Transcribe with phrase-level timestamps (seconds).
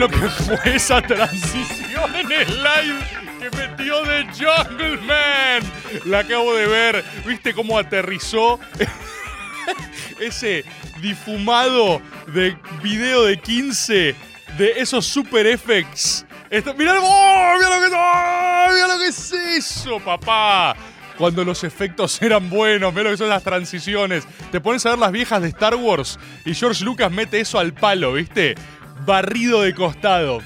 [0.00, 2.98] Lo que fue esa transición en el live
[3.38, 5.60] que metió de Jungle Man?
[6.06, 8.58] La acabo de ver, ¿viste cómo aterrizó
[10.18, 10.64] ese
[11.02, 14.14] difumado de video de 15
[14.56, 16.24] de esos super effects?
[16.48, 17.54] Esto, mirá, ¡oh!
[17.58, 18.72] lo que, ¡oh!
[18.72, 20.74] mirá lo que es eso, papá
[21.18, 24.26] cuando los efectos eran buenos, mira lo que son las transiciones.
[24.50, 27.74] Te pones a ver las viejas de Star Wars y George Lucas mete eso al
[27.74, 28.54] palo, ¿viste?
[29.04, 30.40] Barrido de costado,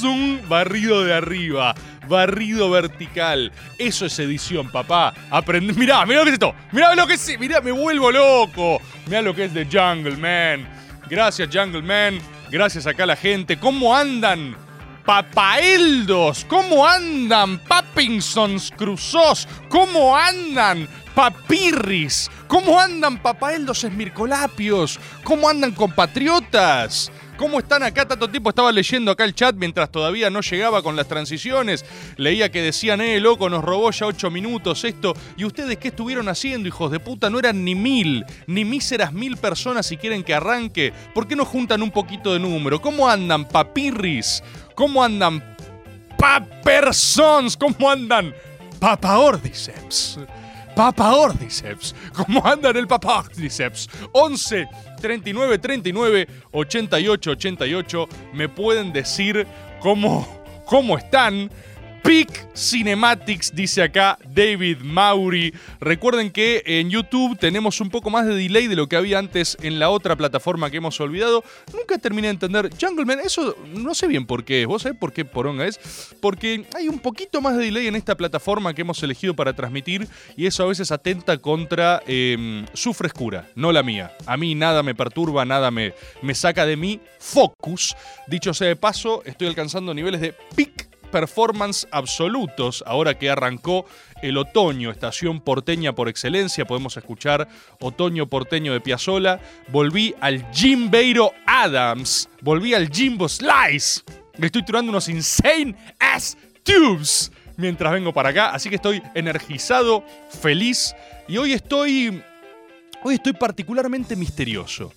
[0.00, 1.74] zoom, barrido de arriba,
[2.08, 3.52] barrido vertical.
[3.78, 5.14] Eso es edición, papá.
[5.30, 6.54] Aprende, mirá, mirá lo que es esto.
[6.72, 8.80] Mirá lo que es, mirá, me vuelvo loco.
[9.06, 10.68] Mirá lo que es The Jungle Man.
[11.08, 12.18] Gracias, Jungle Man.
[12.50, 13.58] Gracias acá a la gente.
[13.58, 14.56] ¿Cómo andan?
[15.04, 17.58] Papaeldos, ¿cómo andan?
[17.58, 20.86] Papinsons Cruzos, ¿cómo andan?
[21.12, 25.00] Papirris, ¿cómo andan papaeldos esmircolapios?
[25.24, 27.10] ¿Cómo andan compatriotas?
[27.42, 28.06] ¿Cómo están acá?
[28.06, 31.84] Tanto tiempo estaba leyendo acá el chat mientras todavía no llegaba con las transiciones.
[32.16, 35.12] Leía que decían, eh, loco, nos robó ya ocho minutos esto.
[35.36, 37.30] ¿Y ustedes qué estuvieron haciendo, hijos de puta?
[37.30, 40.92] No eran ni mil, ni míseras mil personas si quieren que arranque.
[41.12, 42.80] ¿Por qué no juntan un poquito de número?
[42.80, 44.40] ¿Cómo andan, papirris?
[44.76, 45.56] ¿Cómo andan
[46.16, 47.56] papersons?
[47.56, 48.32] ¿Cómo andan
[48.78, 50.20] papaordiceps?
[50.74, 51.94] Papaordiceps.
[52.14, 53.88] ¿Cómo andan el papaordiceps?
[54.12, 54.68] 11
[55.00, 58.08] 39 39 88 88.
[58.32, 59.46] Me pueden decir
[59.80, 60.26] cómo,
[60.66, 61.50] cómo están.
[62.02, 65.54] Peak Cinematics, dice acá David Maury.
[65.80, 69.56] Recuerden que en YouTube tenemos un poco más de delay de lo que había antes
[69.62, 71.44] en la otra plataforma que hemos olvidado.
[71.72, 72.70] Nunca terminé de entender.
[72.80, 74.66] Jungleman, eso no sé bien por qué es.
[74.66, 75.78] ¿Vos sabés por qué poronga es?
[76.20, 80.08] Porque hay un poquito más de delay en esta plataforma que hemos elegido para transmitir
[80.36, 84.12] y eso a veces atenta contra eh, su frescura, no la mía.
[84.26, 87.94] A mí nada me perturba, nada me, me saca de mi focus.
[88.26, 92.82] Dicho sea de paso, estoy alcanzando niveles de peak performance absolutos.
[92.84, 93.86] Ahora que arrancó
[94.20, 97.46] el otoño, estación porteña por excelencia, podemos escuchar
[97.78, 99.40] Otoño porteño de Piazzola.
[99.68, 104.02] Volví al Jimbeiro Adams, volví al Jimbo Slice.
[104.38, 110.04] Me estoy tirando unos insane ass tubes mientras vengo para acá, así que estoy energizado,
[110.40, 110.96] feliz
[111.28, 112.22] y hoy estoy
[113.04, 114.92] hoy estoy particularmente misterioso.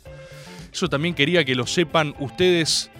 [0.71, 2.91] Eso también quería que lo sepan ustedes,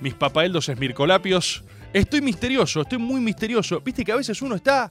[0.00, 1.62] mis papaeldos esmircolapios.
[1.92, 3.80] Estoy misterioso, estoy muy misterioso.
[3.80, 4.90] Viste que a veces uno está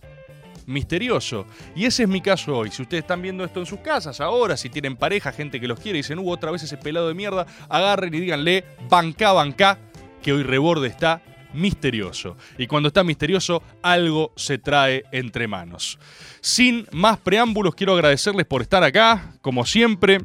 [0.66, 1.46] misterioso.
[1.76, 2.72] Y ese es mi caso hoy.
[2.72, 5.80] Si ustedes están viendo esto en sus casas ahora, si tienen pareja, gente que los
[5.80, 9.78] quiere y dicen, uh, otra vez ese pelado de mierda, agarren y díganle, banca, banca,
[10.22, 11.22] que hoy Reborde está
[11.54, 12.38] misterioso.
[12.58, 16.00] Y cuando está misterioso, algo se trae entre manos.
[16.42, 20.20] Sin más preámbulos, quiero agradecerles por estar acá, como siempre.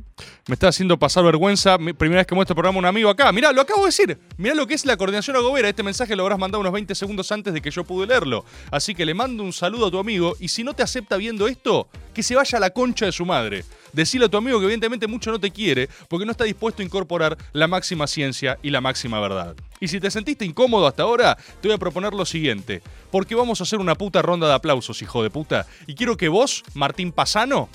[0.46, 1.78] Me está haciendo pasar vergüenza.
[1.78, 3.32] Primera vez que muestro el programa a un amigo acá.
[3.32, 4.18] Mirá, lo acabo de decir.
[4.36, 5.68] Mirá lo que es la coordinación agobera.
[5.68, 8.44] Este mensaje lo habrás mandado unos 20 segundos antes de que yo pude leerlo.
[8.70, 10.36] Así que le mando un saludo a tu amigo.
[10.38, 13.24] Y si no te acepta viendo esto, que se vaya a la concha de su
[13.24, 13.64] madre.
[13.92, 16.84] Decile a tu amigo que evidentemente mucho no te quiere porque no está dispuesto a
[16.84, 19.54] incorporar la máxima ciencia y la máxima verdad.
[19.80, 22.82] Y si te sentiste incómodo hasta ahora, te voy a proponer lo siguiente.
[23.10, 25.66] Porque vamos a hacer una puta ronda de aplausos, hijo de puta.
[25.86, 27.68] Y quiero que vos, Martín Pasano,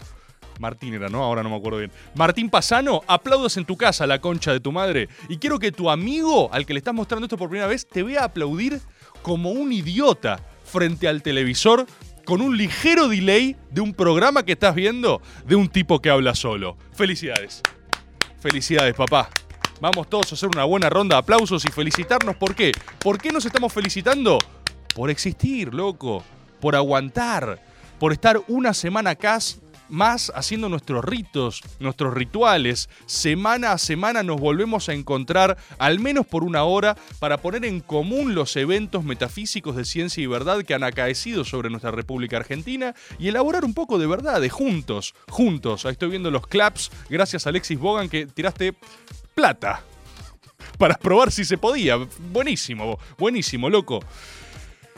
[0.60, 1.24] Martín era, ¿no?
[1.24, 1.92] Ahora no me acuerdo bien.
[2.16, 5.10] Martín Pasano, aplaudas en tu casa la concha de tu madre.
[5.30, 8.04] Y quiero que tu amigo, al que le estás mostrando esto por primera vez, te
[8.04, 8.80] vea aplaudir
[9.22, 11.86] como un idiota frente al televisor
[12.28, 16.36] con un ligero delay de un programa que estás viendo de un tipo que habla
[16.36, 16.76] solo.
[16.92, 17.62] Felicidades.
[18.42, 19.30] Felicidades, papá.
[19.80, 22.36] Vamos todos a hacer una buena ronda de aplausos y felicitarnos.
[22.36, 22.74] ¿Por qué?
[23.00, 24.40] ¿Por qué nos estamos felicitando?
[24.94, 26.22] Por existir, loco.
[26.60, 27.64] Por aguantar.
[27.98, 29.40] Por estar una semana acá
[29.90, 32.90] más haciendo nuestros ritos, nuestros rituales.
[33.06, 37.80] Semana a semana nos volvemos a encontrar, al menos por una hora, para poner en
[37.80, 42.94] común los eventos metafísicos de ciencia y verdad que han acaecido sobre nuestra República Argentina
[43.20, 45.86] y elaborar un poco de verdad, de juntos, juntos.
[45.86, 48.76] Ahí estoy viendo los claps, gracias a Alexis Bogan que tiraste
[49.36, 49.84] plata
[50.78, 51.98] para probar si se podía.
[52.32, 54.00] Buenísimo, buenísimo, loco.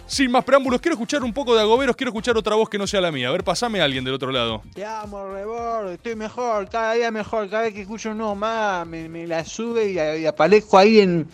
[0.10, 2.88] Sin más preámbulos, quiero escuchar un poco de agoberos, quiero escuchar otra voz que no
[2.88, 3.30] sea la mía.
[3.30, 4.64] A ver, pasame a alguien del otro lado.
[4.74, 7.48] Te amo, Rebord, estoy mejor, cada día mejor.
[7.48, 11.28] Cada vez que escucho nuevo más, me, me la sube y, y aparezco ahí en,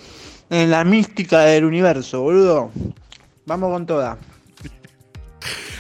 [0.50, 2.70] en la mística del universo, boludo.
[3.46, 4.18] Vamos con toda.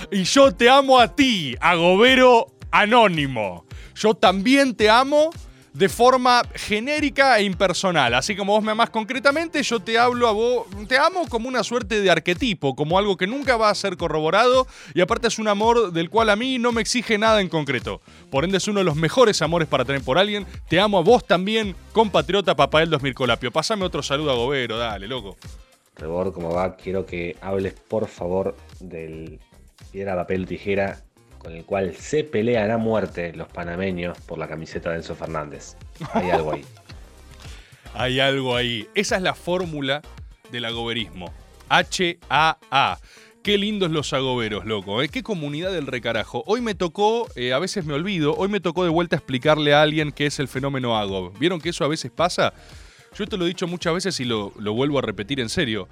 [0.09, 3.65] Y yo te amo a ti, agobero anónimo.
[3.95, 5.31] Yo también te amo
[5.75, 8.13] de forma genérica e impersonal.
[8.13, 11.63] Así como vos me amás concretamente, yo te hablo a vos, te amo como una
[11.63, 15.49] suerte de arquetipo, como algo que nunca va a ser corroborado y aparte es un
[15.49, 17.99] amor del cual a mí no me exige nada en concreto.
[18.31, 20.47] Por ende es uno de los mejores amores para tener por alguien.
[20.69, 23.51] Te amo a vos también, compatriota Papael 2000 Colapio.
[23.51, 25.35] Pásame otro saludo a Gobero, dale, loco.
[25.97, 26.77] Rebord, ¿cómo va?
[26.77, 29.39] Quiero que hables por favor del
[29.91, 31.01] piedra, papel, tijera
[31.45, 35.75] con el cual se pelean a muerte los panameños por la camiseta de Enzo Fernández.
[36.11, 36.65] Hay algo ahí.
[37.93, 38.87] Hay algo ahí.
[38.95, 40.01] Esa es la fórmula
[40.51, 41.31] del agoberismo.
[41.69, 42.97] H-A-A.
[43.43, 45.03] Qué lindos los agoberos, loco.
[45.03, 45.09] ¿eh?
[45.09, 46.43] Qué comunidad del recarajo.
[46.47, 49.83] Hoy me tocó, eh, a veces me olvido, hoy me tocó de vuelta explicarle a
[49.83, 51.37] alguien qué es el fenómeno agob.
[51.37, 52.53] ¿Vieron que eso a veces pasa?
[53.15, 55.87] Yo esto lo he dicho muchas veces y lo vuelvo a repetir en serio.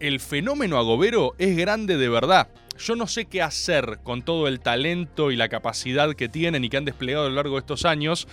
[0.00, 2.48] El fenómeno agobero es grande de verdad.
[2.78, 6.68] Yo no sé qué hacer con todo el talento y la capacidad que tienen y
[6.68, 8.26] que han desplegado a lo largo de estos años.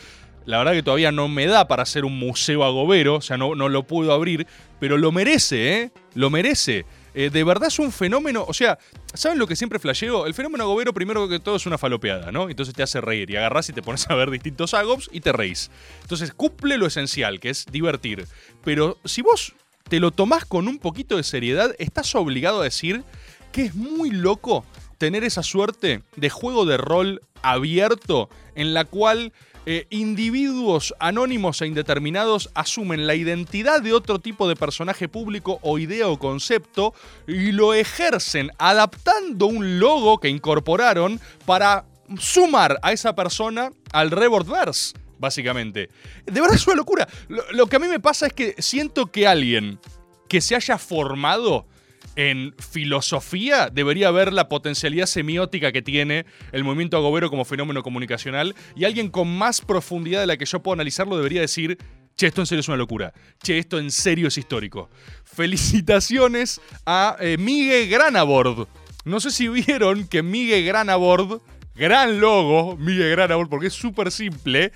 [0.46, 3.54] La verdad que todavía no me da para hacer un museo agobero, o sea, no,
[3.54, 4.48] no lo puedo abrir,
[4.80, 5.92] pero lo merece, ¿eh?
[6.16, 6.86] Lo merece.
[7.14, 8.80] Eh, de verdad es un fenómeno, o sea,
[9.14, 10.26] ¿saben lo que siempre flasheo?
[10.26, 12.50] El fenómeno agobero primero que todo es una falopeada, ¿no?
[12.50, 15.32] Entonces te hace reír y agarrás y te pones a ver distintos agobs y te
[15.32, 15.70] reís.
[16.02, 18.26] Entonces cumple lo esencial, que es divertir.
[18.64, 19.54] Pero si vos
[19.90, 23.04] te lo tomás con un poquito de seriedad, estás obligado a decir
[23.52, 24.66] que es muy loco
[24.98, 29.34] tener esa suerte de juego de rol abierto en la cual
[29.66, 35.78] eh, individuos anónimos e indeterminados asumen la identidad de otro tipo de personaje público o
[35.78, 36.96] idea o concepto
[37.28, 41.86] y lo ejercen adaptando un logo que incorporaron para
[42.18, 45.90] sumar a esa persona al Rebordverse, básicamente.
[46.26, 47.08] De verdad es una locura.
[47.28, 49.80] Lo, lo que a mí me pasa es que siento que alguien
[50.28, 51.68] que se haya formado
[52.16, 58.56] en filosofía debería ver la potencialidad semiótica que tiene el movimiento agobero como fenómeno comunicacional
[58.76, 61.78] y alguien con más profundidad de la que yo puedo analizarlo debería decir,
[62.16, 64.90] che, esto en serio es una locura, che, esto en serio es histórico.
[65.24, 68.68] Felicitaciones a eh, Miguel Granabord.
[69.06, 71.42] No sé si vieron que Miguel Granabord,
[71.76, 74.72] gran logo, Miguel Granabord, porque es súper simple,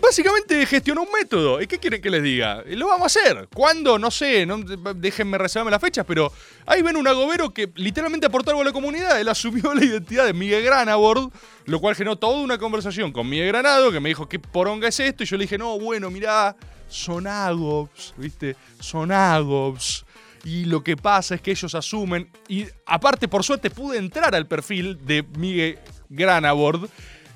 [0.00, 1.60] Básicamente gestionó un método.
[1.60, 2.62] ¿Y qué quieren que les diga?
[2.66, 3.48] Lo vamos a hacer.
[3.52, 3.98] ¿Cuándo?
[3.98, 4.46] No sé.
[4.46, 6.32] No, déjenme reservarme las fechas, pero
[6.66, 9.20] ahí ven un agobero que literalmente aportó algo a la comunidad.
[9.20, 11.32] Él asumió la identidad de Miguel Granabord,
[11.66, 15.00] lo cual generó toda una conversación con Miguel Granado, que me dijo, ¿qué poronga es
[15.00, 15.24] esto?
[15.24, 16.56] Y yo le dije, no, bueno, mirá,
[16.88, 18.56] son agobs, ¿viste?
[18.80, 20.04] Son agobs.
[20.44, 22.30] Y lo que pasa es que ellos asumen.
[22.48, 25.78] Y aparte, por suerte, pude entrar al perfil de Miguel
[26.08, 26.88] Granabord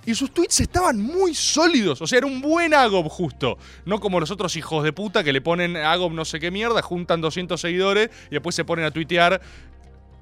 [0.05, 2.01] y sus tweets estaban muy sólidos.
[2.03, 3.59] O sea, era un buen Agob justo.
[3.85, 6.83] No como los otros hijos de puta que le ponen Agob no sé qué mierda,
[6.83, 9.41] juntan 200 seguidores y después se ponen a tuitear.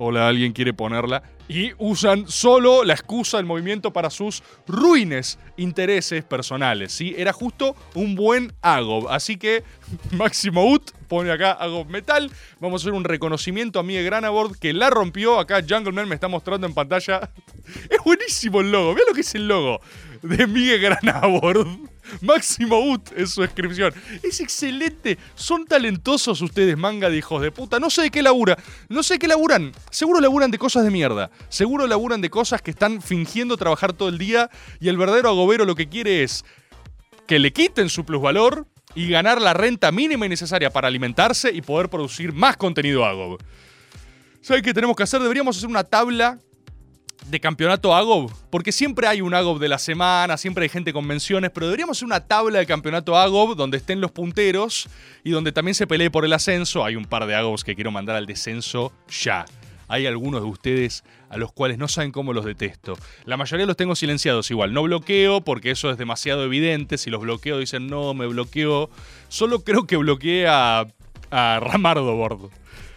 [0.02, 1.22] Hola, alguien quiere ponerla.
[1.46, 6.92] Y usan solo la excusa del movimiento para sus ruines intereses personales.
[6.92, 7.14] ¿sí?
[7.18, 9.08] Era justo un buen Agob.
[9.10, 9.62] Así que
[10.12, 12.30] Máximo Ut pone acá Agob Metal.
[12.60, 15.40] Vamos a hacer un reconocimiento a Miguel Granabord que la rompió.
[15.40, 17.28] Acá Jungleman me está mostrando en pantalla.
[17.90, 18.94] Es buenísimo el logo.
[18.94, 19.80] Mira lo que es el logo
[20.22, 21.66] de Miguel Granabord.
[22.20, 23.92] Máximo Ut es su descripción.
[24.22, 25.18] Es excelente.
[25.34, 27.80] Son talentosos ustedes, manga de hijos de puta.
[27.80, 28.56] No sé de qué labura.
[28.88, 29.72] No sé de qué laburan.
[29.90, 31.30] Seguro laburan de cosas de mierda.
[31.48, 34.48] Seguro laburan de cosas que están fingiendo trabajar todo el día.
[34.80, 36.44] Y el verdadero agobero lo que quiere es
[37.26, 41.62] que le quiten su plusvalor y ganar la renta mínima y necesaria para alimentarse y
[41.62, 43.40] poder producir más contenido Agob.
[44.40, 45.20] ¿Saben qué tenemos que hacer?
[45.20, 46.38] Deberíamos hacer una tabla
[47.26, 51.06] de campeonato Agob, porque siempre hay un Agob de la semana, siempre hay gente con
[51.06, 54.88] menciones, pero deberíamos hacer una tabla de campeonato Agob donde estén los punteros
[55.22, 56.84] y donde también se pelee por el ascenso.
[56.84, 59.44] Hay un par de Agobs que quiero mandar al descenso ya.
[59.90, 62.96] Hay algunos de ustedes a los cuales no saben cómo los detesto.
[63.24, 64.72] La mayoría los tengo silenciados igual.
[64.72, 66.96] No bloqueo porque eso es demasiado evidente.
[66.96, 68.88] Si los bloqueo dicen no, me bloqueo.
[69.28, 70.86] Solo creo que bloqueé a,
[71.30, 72.50] a Ramardo Bordo.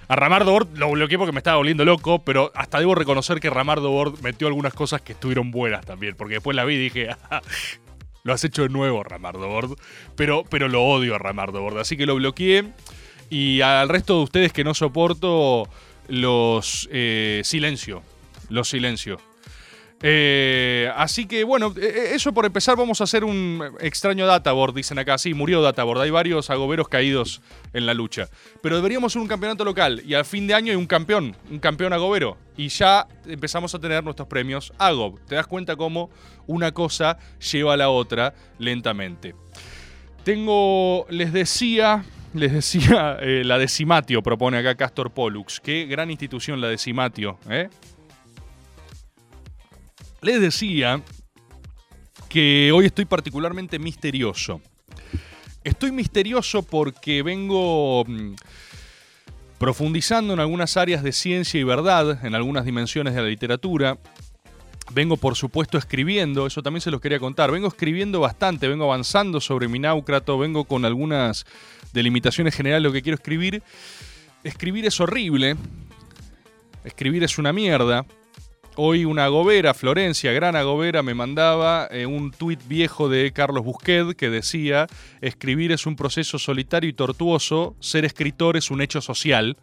[0.08, 3.50] A Ramardo Bord lo bloqueé porque me estaba volviendo loco, pero hasta debo reconocer que
[3.50, 7.10] Ramardo Bord metió algunas cosas que estuvieron buenas también, porque después la vi y dije,
[7.32, 7.42] "Ah,
[8.24, 9.78] lo has hecho de nuevo, Ramardo Bord,
[10.16, 12.66] pero, pero lo odio a Ramardo Bord, así que lo bloqueé.
[13.30, 15.68] Y al resto de ustedes que no soporto,
[16.08, 18.04] los eh, silencio,
[18.50, 19.20] los silencio.
[20.06, 25.00] Eh, así que bueno, eh, eso por empezar vamos a hacer un extraño databoard, dicen
[25.00, 25.18] acá.
[25.18, 26.02] Sí, murió databoard.
[26.02, 27.42] Hay varios agoberos caídos
[27.72, 28.28] en la lucha.
[28.62, 31.60] Pero deberíamos hacer un campeonato local y al fin de año hay un campeón, un
[31.60, 32.38] campeón agobero.
[32.58, 35.22] Y ya empezamos a tener nuestros premios Agob.
[35.26, 36.10] Te das cuenta cómo
[36.48, 39.36] una cosa lleva a la otra lentamente.
[40.26, 42.04] Tengo, les decía,
[42.34, 45.60] les decía, eh, la Decimatio propone acá Castor Pollux.
[45.60, 47.70] Qué gran institución la Decimatio, ¿eh?
[50.22, 51.02] Les decía
[52.30, 54.62] que hoy estoy particularmente misterioso.
[55.64, 58.34] Estoy misterioso porque vengo mm,
[59.60, 63.98] profundizando en algunas áreas de ciencia y verdad, en algunas dimensiones de la literatura.
[64.92, 67.52] Vengo, por supuesto, escribiendo, eso también se los quería contar.
[67.52, 71.46] Vengo escribiendo bastante, vengo avanzando sobre mi náucrato, vengo con algunas
[71.94, 73.64] delimitaciones generales de lo que quiero escribir.
[74.44, 75.56] Escribir es horrible,
[76.84, 78.06] escribir es una mierda.
[78.76, 84.16] Hoy una agobera, Florencia, gran agobera, me mandaba eh, un tuit viejo de Carlos Busquet
[84.16, 84.88] que decía,
[85.22, 89.58] escribir es un proceso solitario y tortuoso, ser escritor es un hecho social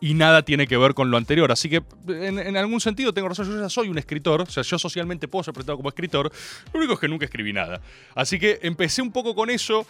[0.00, 1.52] y nada tiene que ver con lo anterior.
[1.52, 4.62] Así que en, en algún sentido tengo razón, yo ya soy un escritor, o sea,
[4.62, 6.32] yo socialmente puedo ser presentado como escritor,
[6.72, 7.80] lo único es que nunca escribí nada.
[8.14, 9.86] Así que empecé un poco con eso.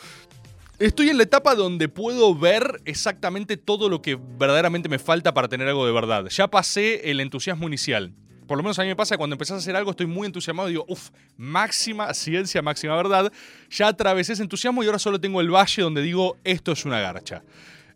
[0.78, 5.48] Estoy en la etapa donde puedo ver exactamente todo lo que verdaderamente me falta para
[5.48, 6.26] tener algo de verdad.
[6.28, 8.12] Ya pasé el entusiasmo inicial
[8.48, 10.70] por lo menos a mí me pasa cuando empezás a hacer algo estoy muy entusiasmado
[10.70, 13.30] y digo, uff, máxima ciencia, máxima verdad.
[13.70, 16.98] Ya atravesé ese entusiasmo y ahora solo tengo el valle donde digo, esto es una
[16.98, 17.42] garcha.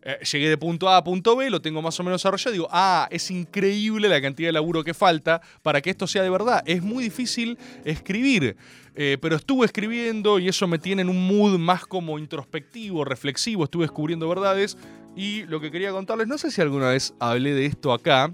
[0.05, 2.67] Eh, llegué de punto A a punto B, lo tengo más o menos desarrollado digo,
[2.71, 6.61] ah, es increíble la cantidad de laburo que falta para que esto sea de verdad.
[6.65, 8.57] Es muy difícil escribir,
[8.95, 13.63] eh, pero estuve escribiendo y eso me tiene en un mood más como introspectivo, reflexivo,
[13.63, 14.77] estuve descubriendo verdades
[15.15, 18.29] y lo que quería contarles, no sé si alguna vez hablé de esto acá,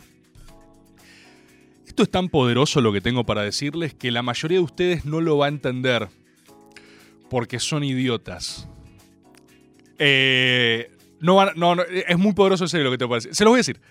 [1.86, 5.22] esto es tan poderoso lo que tengo para decirles que la mayoría de ustedes no
[5.22, 6.08] lo va a entender
[7.30, 8.68] porque son idiotas.
[10.00, 13.36] Eh, no, no, no, es muy poderoso en serio lo que tengo para decir.
[13.36, 13.82] Se los voy a decir.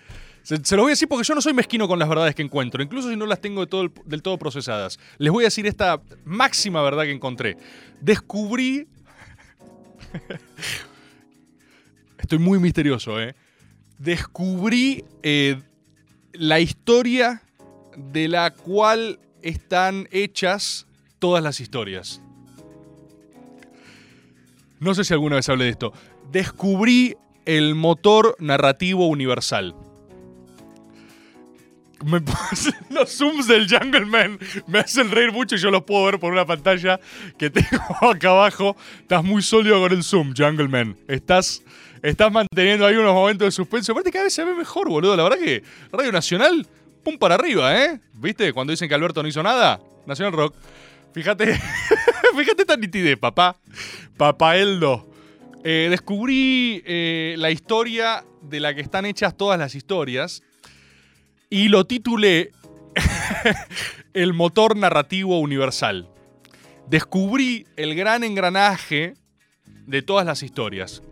[0.43, 2.41] Se, se los voy a decir porque yo no soy mezquino con las verdades que
[2.41, 4.99] encuentro, incluso si no las tengo del todo procesadas.
[5.17, 7.57] Les voy a decir esta máxima verdad que encontré.
[8.01, 8.87] Descubrí...
[12.17, 13.35] Estoy muy misterioso, ¿eh?
[13.97, 15.61] Descubrí eh,
[16.33, 17.41] la historia
[17.97, 20.85] de la cual están hechas
[21.19, 22.21] todas las historias.
[24.79, 25.93] No sé si alguna vez hablé de esto.
[26.31, 29.75] Descubrí el motor narrativo universal.
[32.89, 36.31] Los zooms del Jungle Man me hacen reír mucho y yo los puedo ver por
[36.31, 36.99] una pantalla
[37.37, 38.75] que tengo acá abajo.
[39.01, 40.95] Estás muy sólido con el zoom, Jungle Man.
[41.07, 41.61] Estás,
[42.01, 43.91] estás manteniendo ahí unos momentos de suspenso.
[43.91, 45.15] Aparte, cada vez se ve mejor, boludo.
[45.15, 46.65] La verdad que Radio Nacional
[47.03, 47.99] pum para arriba, ¿eh?
[48.13, 48.53] ¿Viste?
[48.53, 50.55] Cuando dicen que Alberto no hizo nada, Nacional Rock.
[51.13, 51.59] Fíjate,
[52.37, 53.57] fíjate esta nitidez, papá.
[54.17, 55.09] Papaeldo.
[55.63, 60.41] Eh, descubrí eh, la historia de la que están hechas todas las historias
[61.49, 62.51] y lo titulé
[64.13, 66.09] El motor narrativo universal.
[66.87, 69.15] Descubrí el gran engranaje
[69.85, 71.03] de todas las historias.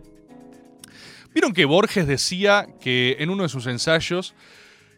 [1.32, 4.34] Vieron que Borges decía que en uno de sus ensayos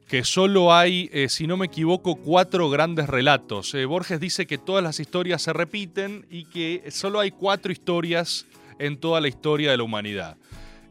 [0.08, 3.76] que solo hay, eh, si no me equivoco, cuatro grandes relatos.
[3.86, 8.46] Borges dice que todas las historias se repiten y que solo hay cuatro historias
[8.80, 10.36] en toda la historia de la humanidad.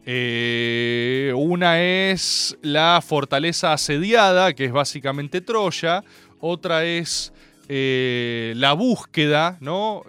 [0.05, 6.03] Eh, una es la fortaleza asediada, que es básicamente Troya.
[6.39, 7.34] Otra es
[7.67, 10.03] la búsqueda, ¿no?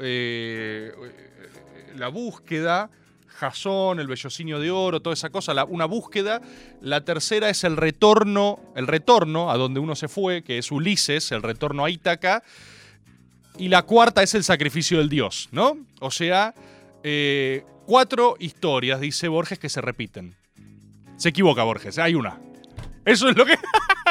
[1.96, 2.88] la búsqueda
[3.40, 6.42] Jasón, el Bellocinio de Oro, toda esa cosa, una búsqueda.
[6.82, 11.32] La tercera es el retorno, el retorno a donde uno se fue, que es Ulises,
[11.32, 12.42] el retorno a Ítaca.
[13.56, 15.78] Y la cuarta es el sacrificio del dios, ¿no?
[16.00, 16.54] O sea,
[17.02, 20.36] eh, cuatro historias, dice Borges, que se repiten.
[21.16, 22.40] Se equivoca Borges, hay una.
[23.04, 23.56] Eso es lo que.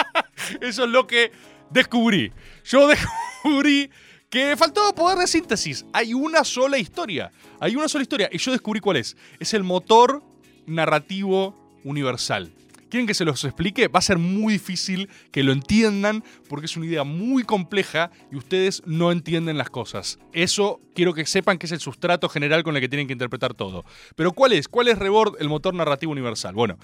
[0.61, 1.31] Eso es lo que
[1.69, 2.31] descubrí.
[2.65, 3.89] Yo descubrí
[4.29, 5.85] que faltó poder de síntesis.
[5.93, 7.31] Hay una sola historia.
[7.59, 8.29] Hay una sola historia.
[8.31, 9.17] Y yo descubrí cuál es.
[9.39, 10.23] Es el motor
[10.65, 12.53] narrativo universal.
[12.89, 13.87] ¿Quieren que se los explique?
[13.87, 18.35] Va a ser muy difícil que lo entiendan porque es una idea muy compleja y
[18.35, 20.19] ustedes no entienden las cosas.
[20.33, 23.53] Eso quiero que sepan que es el sustrato general con el que tienen que interpretar
[23.53, 23.85] todo.
[24.15, 24.67] Pero ¿cuál es?
[24.67, 26.55] ¿Cuál es Rebord, el motor narrativo universal?
[26.55, 26.77] Bueno,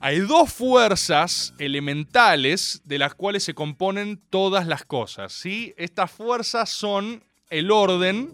[0.00, 5.32] hay dos fuerzas elementales de las cuales se componen todas las cosas.
[5.32, 5.74] ¿sí?
[5.76, 8.32] Estas fuerzas son el orden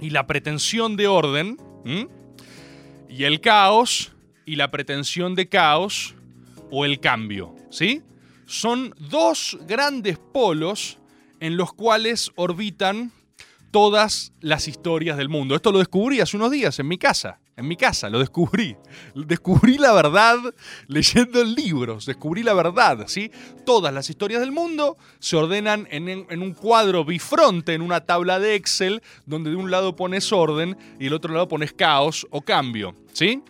[0.00, 1.56] y la pretensión de orden,
[3.08, 4.13] y el caos
[4.46, 6.14] y la pretensión de caos
[6.70, 7.54] o el cambio.
[7.70, 8.02] ¿sí?
[8.46, 10.98] Son dos grandes polos
[11.40, 13.12] en los cuales orbitan
[13.70, 15.56] todas las historias del mundo.
[15.56, 17.40] Esto lo descubrí hace unos días en mi casa.
[17.56, 18.76] En mi casa, lo descubrí.
[19.14, 20.38] Descubrí la verdad
[20.88, 22.06] leyendo libros.
[22.06, 23.30] Descubrí la verdad, ¿sí?
[23.64, 28.40] Todas las historias del mundo se ordenan en, en un cuadro bifronte, en una tabla
[28.40, 32.42] de Excel, donde de un lado pones orden y del otro lado pones caos o
[32.42, 33.42] cambio, ¿sí?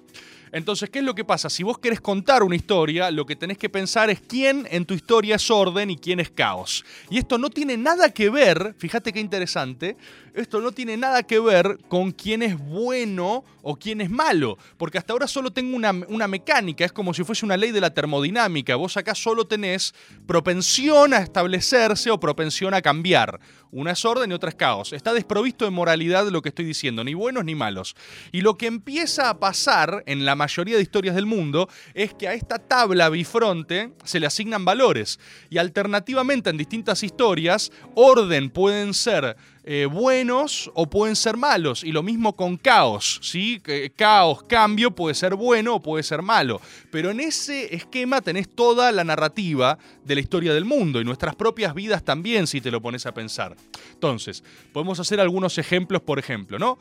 [0.55, 1.51] Entonces, ¿qué es lo que pasa?
[1.51, 4.95] Si vos querés contar una historia, lo que tenés que pensar es quién en tu
[4.95, 6.85] historia es orden y quién es caos.
[7.11, 9.97] Y esto no tiene nada que ver, fíjate qué interesante,
[10.33, 14.99] esto no tiene nada que ver con quién es bueno o quién es malo, porque
[14.99, 17.93] hasta ahora solo tengo una, una mecánica, es como si fuese una ley de la
[17.93, 19.95] termodinámica, vos acá solo tenés
[20.27, 23.41] propensión a establecerse o propensión a cambiar.
[23.77, 24.93] Una es orden y otra es caos.
[24.93, 27.97] Está desprovisto de moralidad lo que estoy diciendo, ni buenos ni malos.
[28.31, 32.29] Y lo que empieza a pasar en la mayoría de historias del mundo es que
[32.29, 35.19] a esta tabla bifronte se le asignan valores.
[35.51, 41.85] Y alternativamente en distintas historias, orden pueden ser eh, buenos o pueden ser malos.
[41.85, 43.61] Y lo mismo con caos, ¿sí?
[43.97, 46.61] Caos, cambio, puede ser bueno o puede ser malo.
[46.91, 51.35] Pero en ese esquema tenés toda la narrativa de la historia del mundo y nuestras
[51.35, 53.57] propias vidas también, si te lo pones a pensar.
[53.93, 56.79] Entonces, podemos hacer algunos ejemplos, por ejemplo, ¿no?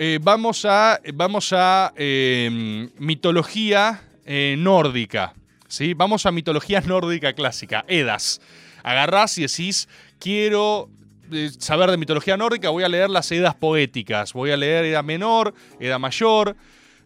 [0.00, 5.34] Eh, vamos a, vamos a eh, mitología eh, nórdica,
[5.66, 5.92] ¿sí?
[5.92, 8.40] Vamos a mitología nórdica clásica, Edas.
[8.84, 9.88] Agarrás y decís,
[10.20, 10.88] quiero
[11.58, 15.54] saber de mitología nórdica, voy a leer las Edas poéticas, voy a leer Edad menor,
[15.80, 16.56] Edad mayor.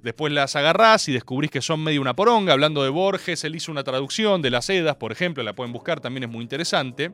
[0.03, 2.53] Después las agarrás y descubrís que son medio una poronga.
[2.53, 6.01] Hablando de Borges, él hizo una traducción de las Edas, por ejemplo, la pueden buscar,
[6.01, 7.13] también es muy interesante.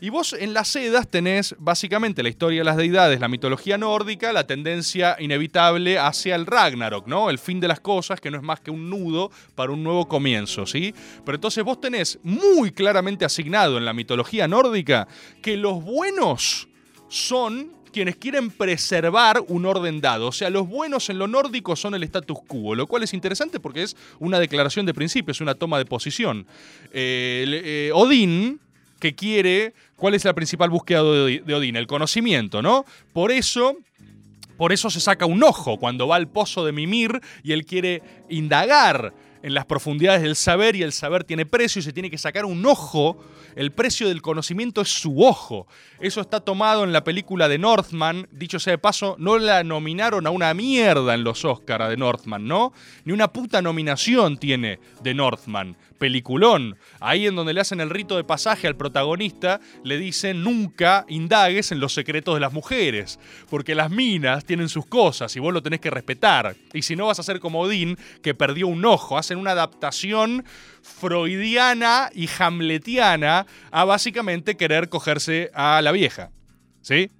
[0.00, 4.32] Y vos en las Edas tenés básicamente la historia de las deidades, la mitología nórdica,
[4.32, 7.30] la tendencia inevitable hacia el Ragnarok, ¿no?
[7.30, 10.08] El fin de las cosas, que no es más que un nudo para un nuevo
[10.08, 10.92] comienzo, ¿sí?
[11.24, 15.06] Pero entonces vos tenés muy claramente asignado en la mitología nórdica
[15.40, 16.68] que los buenos
[17.08, 20.26] son quienes quieren preservar un orden dado.
[20.26, 23.60] O sea, los buenos en lo nórdico son el status quo, lo cual es interesante
[23.60, 26.44] porque es una declaración de principios, una toma de posición.
[26.92, 28.58] Eh, Odín,
[28.98, 31.76] que quiere, ¿cuál es la principal búsqueda de de Odín?
[31.76, 32.84] El conocimiento, ¿no?
[33.12, 33.76] Por eso
[34.56, 38.02] por eso se saca un ojo cuando va al pozo de Mimir y él quiere
[38.28, 39.12] indagar
[39.44, 42.46] en las profundidades del saber y el saber tiene precio y se tiene que sacar
[42.46, 43.22] un ojo.
[43.56, 45.68] El precio del conocimiento es su ojo.
[46.00, 48.26] Eso está tomado en la película de Northman.
[48.32, 52.48] Dicho sea de paso, no la nominaron a una mierda en los Oscars de Northman,
[52.48, 52.72] ¿no?
[53.04, 55.76] Ni una puta nominación tiene de Northman.
[55.98, 56.76] Peliculón.
[57.00, 61.70] Ahí en donde le hacen el rito de pasaje al protagonista, le dicen nunca indagues
[61.70, 65.62] en los secretos de las mujeres, porque las minas tienen sus cosas y vos lo
[65.62, 66.56] tenés que respetar.
[66.72, 70.44] Y si no vas a ser como Odín, que perdió un ojo, hacen una adaptación
[70.82, 76.30] freudiana y hamletiana a básicamente querer cogerse a la vieja.
[76.80, 77.10] ¿Sí?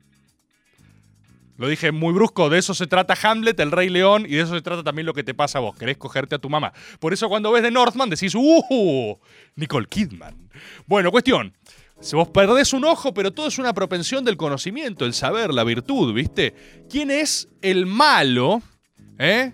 [1.56, 4.54] Lo dije muy brusco, de eso se trata Hamlet, el Rey León, y de eso
[4.54, 6.72] se trata también lo que te pasa a vos, querés cogerte a tu mamá.
[6.98, 9.18] Por eso cuando ves de Northman decís, ¡uh!
[9.54, 10.48] Nicole Kidman.
[10.86, 11.56] Bueno, cuestión.
[12.00, 15.62] Si vos perdés un ojo, pero todo es una propensión del conocimiento, el saber, la
[15.62, 16.54] virtud, ¿viste?
[16.90, 18.60] ¿Quién es el malo?
[19.18, 19.52] ¿Eh?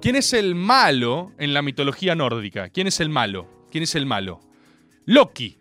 [0.00, 2.68] ¿Quién es el malo en la mitología nórdica?
[2.68, 3.66] ¿Quién es el malo?
[3.72, 4.40] ¿Quién es el malo?
[5.06, 5.58] Loki.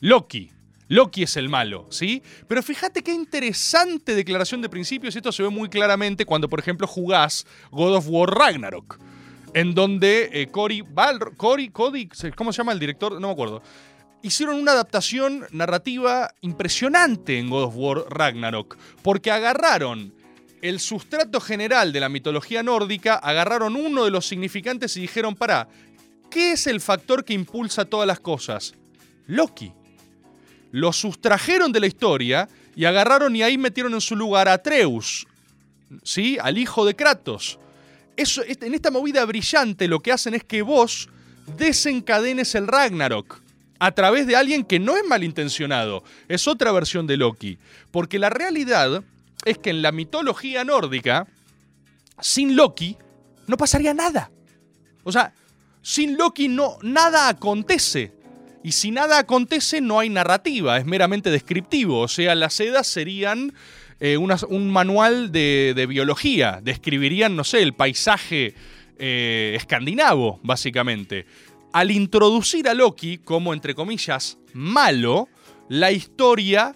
[0.00, 0.50] Loki.
[0.88, 2.22] Loki es el malo, ¿sí?
[2.46, 5.16] Pero fíjate qué interesante declaración de principios.
[5.16, 8.98] Esto se ve muy claramente cuando, por ejemplo, jugás God of War Ragnarok.
[9.54, 10.84] En donde eh, Cory
[11.38, 13.18] Cory, Cody, ¿cómo se llama el director?
[13.18, 13.62] No me acuerdo.
[14.20, 18.76] Hicieron una adaptación narrativa impresionante en God of War Ragnarok.
[19.02, 20.12] Porque agarraron
[20.68, 25.68] el sustrato general de la mitología nórdica, agarraron uno de los significantes y dijeron, para,
[26.30, 28.74] ¿qué es el factor que impulsa todas las cosas?
[29.26, 29.72] Loki
[30.72, 35.26] lo sustrajeron de la historia y agarraron y ahí metieron en su lugar a Atreus,
[36.02, 36.36] ¿sí?
[36.42, 37.58] Al hijo de Kratos.
[38.16, 41.08] Eso, este- en esta movida brillante lo que hacen es que vos
[41.56, 43.40] desencadenes el Ragnarok
[43.78, 47.58] a través de alguien que no es malintencionado, es otra versión de Loki.
[47.90, 49.02] Porque la realidad
[49.44, 51.26] es que en la mitología nórdica,
[52.20, 52.96] sin Loki,
[53.46, 54.30] no pasaría nada.
[55.04, 55.32] O sea,
[55.82, 58.12] sin Loki no, nada acontece.
[58.64, 62.00] Y si nada acontece, no hay narrativa, es meramente descriptivo.
[62.00, 63.54] O sea, las sedas serían
[64.00, 66.60] eh, un manual de, de biología.
[66.62, 68.54] Describirían, no sé, el paisaje
[68.98, 71.26] eh, escandinavo, básicamente.
[71.72, 75.28] Al introducir a Loki como, entre comillas, malo,
[75.68, 76.74] la historia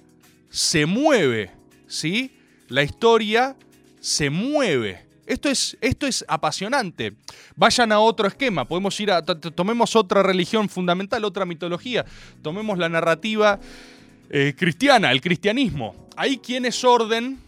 [0.51, 1.51] se mueve,
[1.87, 2.31] ¿sí?
[2.70, 3.54] La historia
[4.00, 5.04] se mueve.
[5.26, 7.12] Esto es, esto es apasionante.
[7.54, 8.64] Vayan a otro esquema.
[8.66, 9.24] Podemos ir a.
[9.24, 12.04] to- to- Tomemos otra religión fundamental, otra mitología.
[12.42, 13.61] Tomemos la narrativa
[14.30, 16.09] eh, cristiana, el cristianismo.
[16.16, 17.38] Ahí quién es orden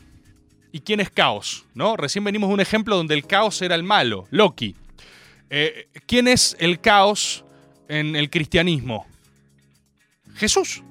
[0.71, 1.97] y quién es caos, ¿no?
[1.97, 4.77] Recién venimos de un ejemplo donde el caos era el malo, Loki.
[5.51, 7.45] Eh, ¿Quién es el caos
[7.89, 9.07] en el cristianismo?
[10.35, 10.83] Jesús.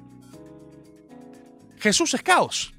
[1.80, 2.72] Jesús es caos.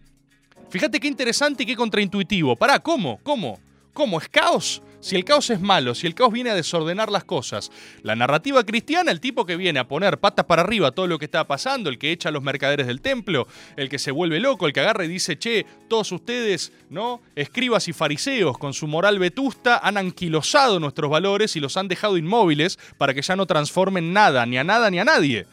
[0.74, 2.56] Fíjate qué interesante y qué contraintuitivo.
[2.56, 3.20] Pará, ¿cómo?
[3.22, 3.60] ¿Cómo?
[3.94, 4.20] ¿Cómo?
[4.20, 4.82] ¿Es caos?
[5.02, 7.72] Si el caos es malo, si el caos viene a desordenar las cosas.
[8.02, 11.26] La narrativa cristiana, el tipo que viene a poner patas para arriba todo lo que
[11.26, 14.66] está pasando, el que echa a los mercaderes del templo, el que se vuelve loco,
[14.66, 17.22] el que agarra y dice, che, todos ustedes, ¿no?
[17.36, 22.18] Escribas y fariseos con su moral vetusta han anquilosado nuestros valores y los han dejado
[22.18, 25.46] inmóviles para que ya no transformen nada, ni a nada, ni a nadie.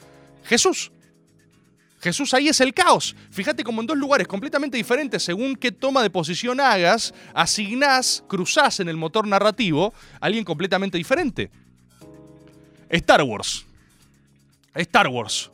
[0.44, 0.92] Jesús.
[2.00, 3.14] Jesús ahí es el caos.
[3.30, 8.80] Fíjate como en dos lugares completamente diferentes, según qué toma de posición hagas, asignás, cruzás
[8.80, 11.50] en el motor narrativo a alguien completamente diferente.
[12.88, 13.66] Star Wars.
[14.74, 15.50] Star Wars.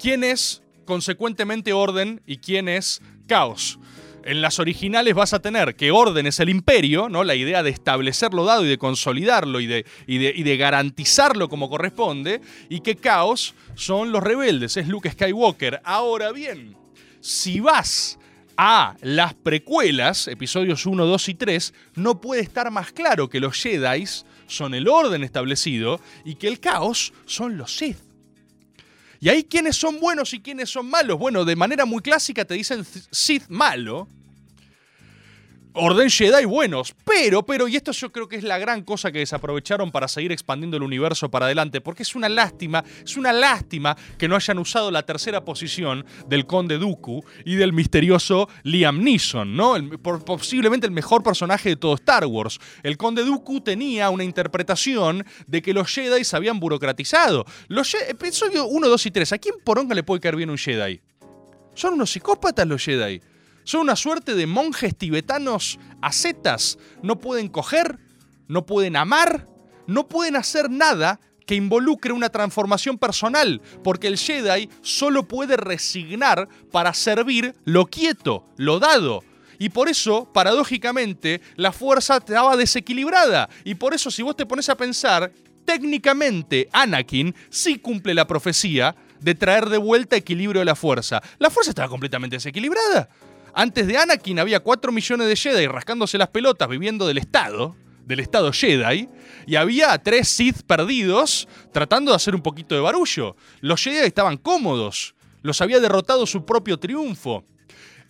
[0.00, 3.78] ¿Quién es consecuentemente orden y quién es caos?
[4.26, 7.22] En las originales vas a tener que orden es el imperio, ¿no?
[7.22, 10.56] La idea de establecer lo dado y de consolidarlo y de, y de, y de
[10.56, 15.80] garantizarlo como corresponde, y que caos son los rebeldes, es Luke Skywalker.
[15.84, 16.76] Ahora bien,
[17.20, 18.18] si vas
[18.56, 23.56] a las precuelas, episodios 1, 2 y 3, no puede estar más claro que los
[23.56, 24.04] Jedi
[24.48, 28.05] son el orden establecido y que el caos son los Sith.
[29.20, 31.18] Y ahí quiénes son buenos y quiénes son malos.
[31.18, 34.08] Bueno, de manera muy clásica te dicen Sith malo.
[35.78, 39.18] Orden Jedi buenos, pero, pero, y esto yo creo que es la gran cosa que
[39.18, 43.94] desaprovecharon para seguir expandiendo el universo para adelante, porque es una lástima, es una lástima
[44.16, 49.54] que no hayan usado la tercera posición del Conde Dooku y del misterioso Liam Neeson,
[49.54, 49.74] ¿no?
[50.24, 52.58] Posiblemente el mejor personaje de todo Star Wars.
[52.82, 57.44] El Conde Dooku tenía una interpretación de que los Jedi se habían burocratizado.
[57.68, 60.56] Los Je- episodio 1, 2 y 3, ¿a quién poronga le puede caer bien un
[60.58, 61.00] Jedi?
[61.74, 63.20] Son unos psicópatas los Jedi.
[63.66, 66.78] Son una suerte de monjes tibetanos ascetas.
[67.02, 67.98] No pueden coger,
[68.46, 69.48] no pueden amar,
[69.88, 76.48] no pueden hacer nada que involucre una transformación personal, porque el Jedi solo puede resignar
[76.70, 79.24] para servir lo quieto, lo dado.
[79.58, 83.48] Y por eso, paradójicamente, la fuerza estaba desequilibrada.
[83.64, 85.32] Y por eso, si vos te pones a pensar,
[85.64, 91.20] técnicamente Anakin sí cumple la profecía de traer de vuelta equilibrio de la fuerza.
[91.40, 93.08] La fuerza estaba completamente desequilibrada.
[93.58, 98.20] Antes de Anakin había 4 millones de Jedi rascándose las pelotas viviendo del Estado, del
[98.20, 99.08] Estado Jedi,
[99.46, 103.34] y había 3 Sith perdidos tratando de hacer un poquito de barullo.
[103.62, 107.46] Los Jedi estaban cómodos, los había derrotado su propio triunfo.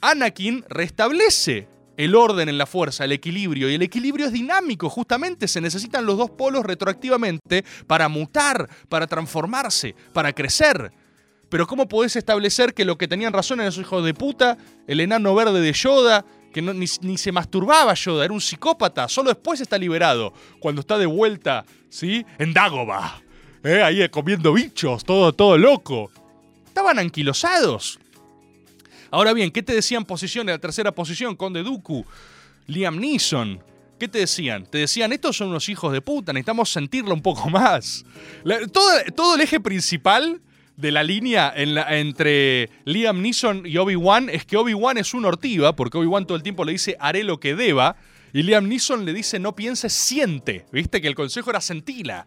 [0.01, 5.47] Anakin restablece el orden en la fuerza, el equilibrio, y el equilibrio es dinámico, justamente
[5.47, 10.91] se necesitan los dos polos retroactivamente para mutar, para transformarse, para crecer.
[11.49, 15.01] Pero ¿cómo podés establecer que lo que tenían razón eran esos hijos de puta, el
[15.01, 19.61] enano verde de Yoda, que ni, ni se masturbaba Yoda, era un psicópata, solo después
[19.61, 22.25] está liberado, cuando está de vuelta, ¿sí?
[22.39, 23.23] En Dagobah,
[23.63, 23.83] ¿eh?
[23.83, 26.11] ahí comiendo bichos, todo, todo loco.
[26.67, 27.99] Estaban anquilosados.
[29.11, 31.37] Ahora bien, ¿qué te decían posición en la tercera posición?
[31.37, 32.05] Conde Dooku,
[32.67, 33.63] Liam Neeson.
[33.99, 34.67] ¿Qué te decían?
[34.67, 38.05] Te decían, estos son unos hijos de puta, necesitamos sentirlo un poco más.
[38.73, 40.41] Todo, todo el eje principal
[40.77, 45.99] de la línea entre Liam Neeson y Obi-Wan es que Obi-Wan es un ortiva, porque
[45.99, 47.97] Obi-Wan todo el tiempo le dice, haré lo que deba,
[48.33, 50.67] y Liam Neeson le dice, no pienses, siente.
[50.71, 51.01] ¿Viste?
[51.01, 52.27] Que el consejo era sentila.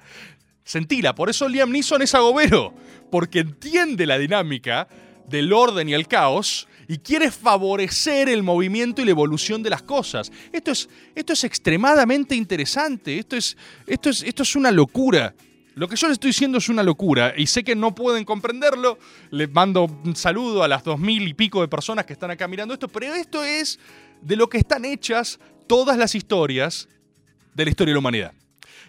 [0.64, 1.14] Sentila.
[1.14, 2.74] Por eso Liam Neeson es agobero,
[3.12, 4.88] porque entiende la dinámica
[5.28, 9.84] del orden y el caos y quiere favorecer el movimiento y la evolución de las
[9.84, 10.32] cosas.
[10.52, 15.36] Esto es, esto es extremadamente interesante, esto es, esto, es, esto es una locura.
[15.80, 19.00] Lo que yo les estoy diciendo es una locura y sé que no pueden comprenderlo.
[19.32, 22.50] Les mando un saludo a las dos mil y pico de personas que están acá
[22.50, 23.80] mirando esto, pero esto es
[24.22, 26.90] de lo que están hechas todas las historias
[27.54, 28.34] de la historia de la humanidad.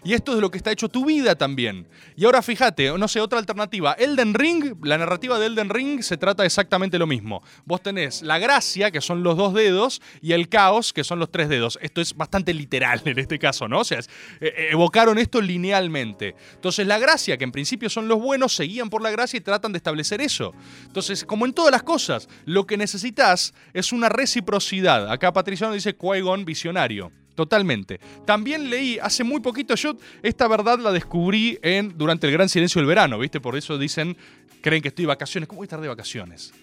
[0.03, 1.87] Y esto es lo que está hecho tu vida también.
[2.15, 3.93] Y ahora fíjate, no sé, otra alternativa.
[3.93, 7.43] Elden Ring, la narrativa de Elden Ring se trata exactamente lo mismo.
[7.65, 11.31] Vos tenés la gracia, que son los dos dedos, y el caos, que son los
[11.31, 11.77] tres dedos.
[11.81, 13.81] Esto es bastante literal en este caso, ¿no?
[13.81, 14.09] O sea, es-
[14.39, 16.35] eh, evocaron esto linealmente.
[16.55, 19.71] Entonces la gracia, que en principio son los buenos, seguían por la gracia y tratan
[19.71, 20.53] de establecer eso.
[20.87, 25.11] Entonces, como en todas las cosas, lo que necesitas es una reciprocidad.
[25.11, 27.11] Acá Patriciano dice Qui-Gon visionario.
[27.35, 27.99] Totalmente.
[28.25, 32.79] También leí hace muy poquito, yo esta verdad la descubrí en, durante el gran silencio
[32.79, 33.39] del verano, ¿viste?
[33.39, 34.17] Por eso dicen,
[34.61, 35.47] creen que estoy de vacaciones.
[35.47, 36.53] ¿Cómo voy a estar de vacaciones?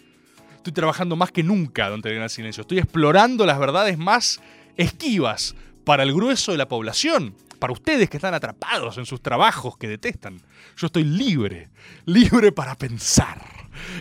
[0.56, 2.60] Estoy trabajando más que nunca durante el gran silencio.
[2.62, 4.40] Estoy explorando las verdades más
[4.76, 5.54] esquivas
[5.84, 7.34] para el grueso de la población.
[7.58, 10.40] para ustedes que están atrapados en sus trabajos que detestan.
[10.76, 11.70] Yo estoy libre,
[12.04, 13.42] libre para pensar,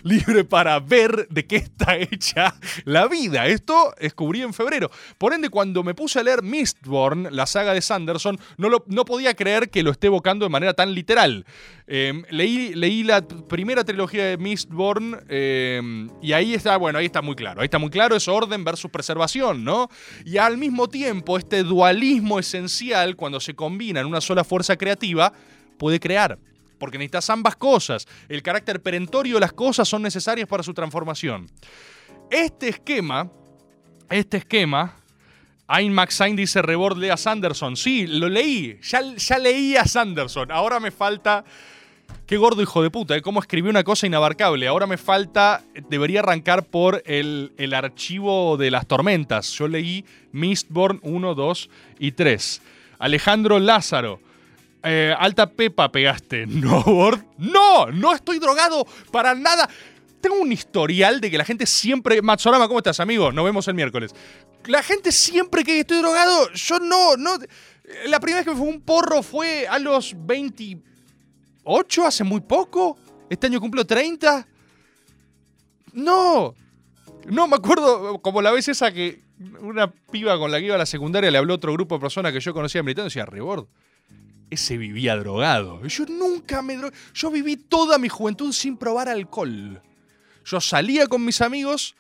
[0.03, 3.47] libre para ver de qué está hecha la vida.
[3.47, 4.89] Esto descubrí en febrero.
[5.17, 9.69] Por ende, cuando me puse a leer Mistborn, la saga de Sanderson, no, podía creer
[9.69, 11.45] que lo esté evocando de manera tan literal.
[11.87, 17.35] Eh, leí, la primera trilogía de Mistborn eh, y ahí está, bueno, ahí está muy
[17.35, 17.61] claro.
[17.61, 19.89] Ahí está muy claro, es orden versus preservación, ¿no?
[20.25, 25.33] Y al mismo tiempo, este dualismo esencial, cuando se combina en una sola fuerza creativa,
[25.77, 26.37] puede crear.
[26.77, 28.07] Porque necesitas ambas cosas.
[28.29, 31.49] El carácter perentorio de las cosas son necesarias para su transformación.
[32.29, 33.31] Este esquema,
[34.09, 34.95] este esquema,
[35.67, 37.75] Ayn Maxine dice Rebord lea Sanderson.
[37.75, 38.79] Sí, lo leí.
[38.81, 40.51] Ya, ya leí a Sanderson.
[40.51, 41.43] Ahora me falta.
[42.25, 43.21] Qué gordo hijo de puta, ¿eh?
[43.21, 44.67] cómo escribió una cosa inabarcable.
[44.67, 45.63] Ahora me falta.
[45.89, 49.51] Debería arrancar por el, el archivo de las tormentas.
[49.53, 52.61] Yo leí Mistborn 1, 2 y 3.
[52.99, 54.21] Alejandro Lázaro.
[54.83, 56.45] Eh, alta pepa pegaste.
[56.47, 57.19] ¿No, Bord?
[57.37, 59.69] No, no estoy drogado para nada.
[60.21, 62.21] Tengo un historial de que la gente siempre.
[62.21, 63.31] Matsorama, ¿cómo estás, amigo?
[63.31, 64.13] Nos vemos el miércoles.
[64.65, 67.37] La gente siempre que estoy drogado, yo no, no.
[68.07, 72.97] La primera vez que me fue un porro fue a los 28, hace muy poco.
[73.29, 74.47] Este año cumplo 30.
[75.93, 76.53] No.
[77.25, 79.21] No, me acuerdo como la vez esa que
[79.61, 82.01] una piba con la que iba a la secundaria le habló a otro grupo de
[82.01, 83.67] personas que yo conocía militando y decía, Rebord,
[84.49, 85.85] ese vivía drogado.
[85.87, 86.95] Yo nunca me drogué.
[87.13, 89.81] Yo viví toda mi juventud sin probar alcohol.
[90.45, 91.95] Yo salía con mis amigos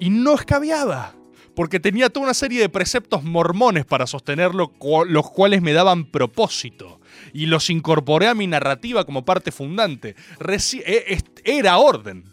[0.00, 1.14] y no escabeaba.
[1.54, 4.72] Porque tenía toda una serie de preceptos mormones para sostenerlo,
[5.08, 7.00] los cuales me daban propósito.
[7.32, 10.16] Y los incorporé a mi narrativa como parte fundante.
[10.38, 12.24] Reci- est- era orden.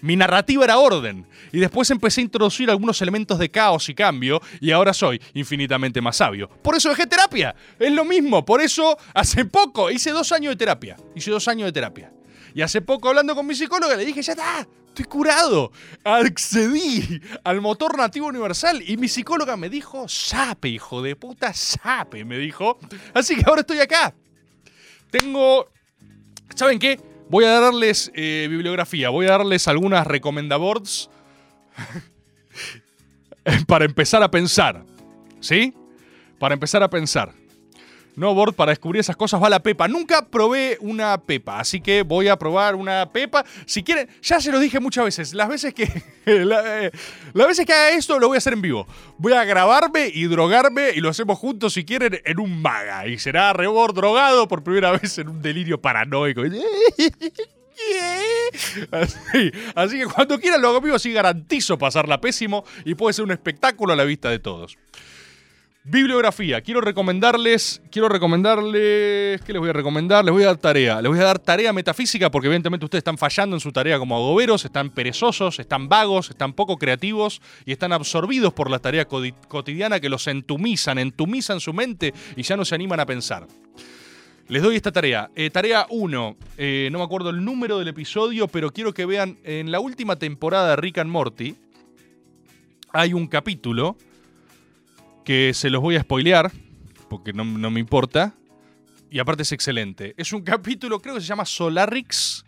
[0.00, 1.26] Mi narrativa era orden.
[1.52, 4.40] Y después empecé a introducir algunos elementos de caos y cambio.
[4.60, 6.48] Y ahora soy infinitamente más sabio.
[6.48, 7.54] Por eso dejé terapia.
[7.78, 8.44] Es lo mismo.
[8.44, 10.96] Por eso hace poco hice dos años de terapia.
[11.14, 12.12] Hice dos años de terapia.
[12.54, 15.70] Y hace poco hablando con mi psicóloga le dije, ya está, estoy curado.
[16.04, 18.82] Accedí al motor nativo universal.
[18.86, 22.78] Y mi psicóloga me dijo, sape, hijo de puta, sape, me dijo.
[23.14, 24.14] Así que ahora estoy acá.
[25.10, 25.68] Tengo
[26.54, 26.98] ¿Saben qué?
[27.30, 31.10] Voy a darles eh, bibliografía, voy a darles algunas recomendaboards
[33.66, 34.84] para empezar a pensar.
[35.40, 35.74] ¿Sí?
[36.38, 37.32] Para empezar a pensar.
[38.18, 39.86] No board para descubrir esas cosas va la pepa.
[39.86, 43.44] Nunca probé una pepa, así que voy a probar una pepa.
[43.64, 45.34] Si quieren, ya se lo dije muchas veces.
[45.34, 45.84] Las veces que
[46.26, 48.88] eh, las veces que haga esto lo voy a hacer en vivo.
[49.18, 53.18] Voy a grabarme y drogarme y lo hacemos juntos si quieren en un maga y
[53.18, 56.42] será rebord drogado por primera vez en un delirio paranoico.
[58.90, 63.24] Así, así que cuando quieran lo hago vivo, sí garantizo pasarla pésimo y puede ser
[63.24, 64.76] un espectáculo a la vista de todos.
[65.90, 66.60] Bibliografía.
[66.60, 67.80] Quiero recomendarles.
[67.90, 69.40] Quiero recomendarles.
[69.40, 70.22] ¿Qué les voy a recomendar?
[70.22, 71.00] Les voy a dar tarea.
[71.00, 74.14] Les voy a dar tarea metafísica porque, evidentemente, ustedes están fallando en su tarea como
[74.14, 79.98] agoberos, están perezosos, están vagos, están poco creativos y están absorbidos por la tarea cotidiana
[79.98, 83.46] que los entumizan, entumizan su mente y ya no se animan a pensar.
[84.48, 85.30] Les doy esta tarea.
[85.34, 86.36] Eh, tarea 1.
[86.90, 90.68] no me acuerdo el número del episodio, pero quiero que vean en la última temporada
[90.68, 91.56] de Rick and Morty.
[92.92, 93.96] Hay un capítulo
[95.28, 96.50] que se los voy a spoilear,
[97.10, 98.34] porque no, no me importa.
[99.10, 100.14] Y aparte es excelente.
[100.16, 102.46] Es un capítulo, creo que se llama Solarix.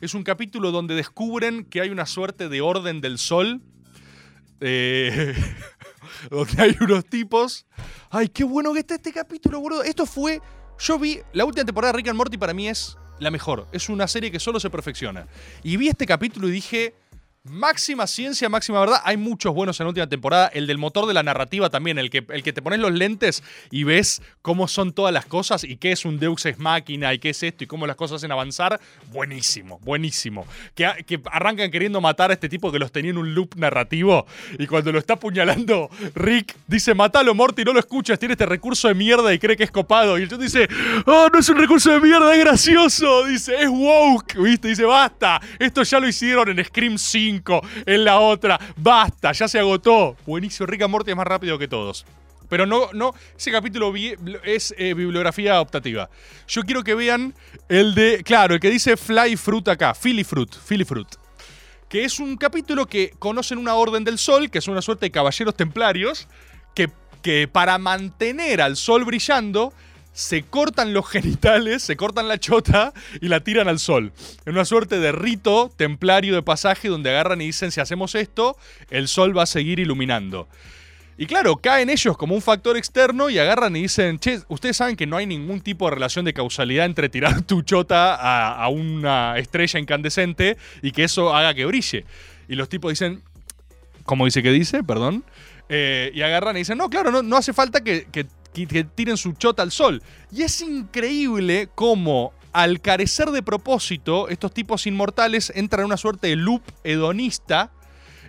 [0.00, 3.62] Es un capítulo donde descubren que hay una suerte de orden del sol.
[4.60, 5.36] eh,
[6.30, 7.64] donde hay unos tipos.
[8.10, 9.84] Ay, qué bueno que está este capítulo, boludo.
[9.84, 10.40] Esto fue.
[10.80, 11.20] Yo vi.
[11.32, 13.68] La última temporada de Rick and Morty para mí es la mejor.
[13.70, 15.28] Es una serie que solo se perfecciona.
[15.62, 16.92] Y vi este capítulo y dije.
[17.50, 19.00] Máxima ciencia, máxima verdad.
[19.04, 20.48] Hay muchos buenos en la última temporada.
[20.48, 21.98] El del motor de la narrativa también.
[21.98, 25.62] El que, el que te pones los lentes y ves cómo son todas las cosas
[25.62, 28.16] y qué es un Deus Ex Máquina y qué es esto y cómo las cosas
[28.16, 28.80] hacen avanzar.
[29.12, 30.46] Buenísimo, buenísimo.
[30.74, 34.26] Que, que arrancan queriendo matar a este tipo que los tenía en un loop narrativo
[34.58, 38.18] y cuando lo está apuñalando, Rick dice: Matalo, Morty, no lo escuchas.
[38.18, 40.18] Tiene este recurso de mierda y cree que es copado.
[40.18, 40.68] Y el otro dice:
[41.06, 43.24] Oh, no es un recurso de mierda, es gracioso.
[43.26, 44.34] Dice: Es woke.
[44.36, 44.68] ¿Viste?
[44.68, 45.40] Dice: Basta.
[45.58, 47.35] Esto ya lo hicieron en Scream 5
[47.86, 48.58] en la otra.
[48.76, 50.16] Basta, ya se agotó.
[50.26, 52.06] Buenísimo, Rick and Morty es más rápido que todos.
[52.48, 53.92] Pero no, no, ese capítulo
[54.44, 56.08] es eh, bibliografía optativa.
[56.46, 57.34] Yo quiero que vean
[57.68, 61.08] el de, claro, el que dice Fly Fruit acá, Philly Fruit, Philly Fruit.
[61.88, 65.10] Que es un capítulo que conocen una orden del sol, que es una suerte de
[65.10, 66.28] caballeros templarios,
[66.74, 66.90] que,
[67.22, 69.72] que para mantener al sol brillando,
[70.16, 74.12] se cortan los genitales, se cortan la chota y la tiran al sol.
[74.46, 78.56] En una suerte de rito templario de pasaje donde agarran y dicen, si hacemos esto,
[78.88, 80.48] el sol va a seguir iluminando.
[81.18, 84.96] Y claro, caen ellos como un factor externo y agarran y dicen, che, ustedes saben
[84.96, 89.36] que no hay ningún tipo de relación de causalidad entre tirar tu chota a, una
[89.36, 92.06] estrella incandescente y que eso haga que brille.
[92.48, 93.20] Y los tipos dicen,
[94.04, 94.82] ¿cómo dice que dice?
[94.82, 95.24] Perdón.
[95.68, 98.06] Eh, y agarran y dicen, no, claro, no, no hace falta que-
[98.64, 100.02] que- tiren su chota al sol.
[100.32, 106.28] Y es increíble cómo, al carecer de propósito, estos tipos inmortales entran en una suerte
[106.28, 107.70] de loop hedonista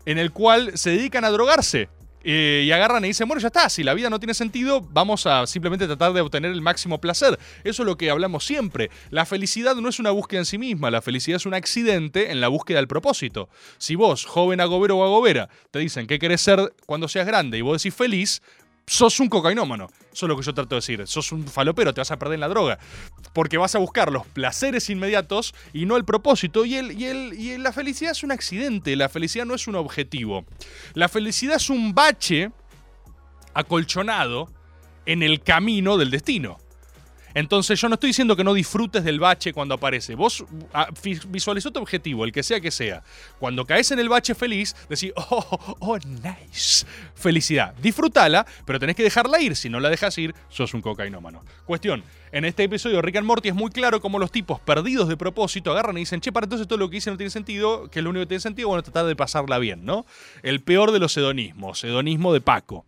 [0.05, 1.89] en el cual se dedican a drogarse.
[2.29, 5.25] Eh, y agarran y dicen, bueno, ya está, si la vida no tiene sentido, vamos
[5.25, 7.39] a simplemente tratar de obtener el máximo placer.
[7.63, 8.89] Eso es lo que hablamos siempre.
[9.11, 12.41] La felicidad no es una búsqueda en sí misma, la felicidad es un accidente en
[12.41, 13.47] la búsqueda del propósito.
[13.77, 17.61] Si vos, joven agobero o agobera, te dicen qué querés ser cuando seas grande y
[17.61, 18.41] vos decís feliz,
[18.87, 19.89] sos un cocainómano.
[20.11, 21.05] Eso es lo que yo trato de decir.
[21.05, 22.79] Sos un falopero, te vas a perder en la droga.
[23.33, 26.65] Porque vas a buscar los placeres inmediatos y no el propósito.
[26.65, 28.95] Y, el, y, el, y la felicidad es un accidente.
[28.95, 30.45] La felicidad no es un objetivo.
[30.93, 32.51] La felicidad es un bache
[33.53, 34.49] acolchonado
[35.05, 36.57] en el camino del destino.
[37.33, 40.15] Entonces yo no estoy diciendo que no disfrutes del bache cuando aparece.
[40.15, 40.87] Vos ah,
[41.27, 43.03] visualizó tu objetivo, el que sea que sea.
[43.39, 46.85] Cuando caes en el bache feliz, decís, oh, oh, nice.
[47.15, 47.73] Felicidad.
[47.75, 49.55] Disfrútala, pero tenés que dejarla ir.
[49.55, 51.43] Si no la dejas ir, sos un cocainómano.
[51.65, 52.03] Cuestión.
[52.31, 55.71] En este episodio Rick and Morty es muy claro cómo los tipos perdidos de propósito
[55.71, 58.09] agarran y dicen, che, para entonces todo lo que hice no tiene sentido, que lo
[58.09, 60.05] único que tiene sentido, bueno, tratar de pasarla bien, ¿no?
[60.43, 62.85] El peor de los hedonismos, hedonismo de Paco.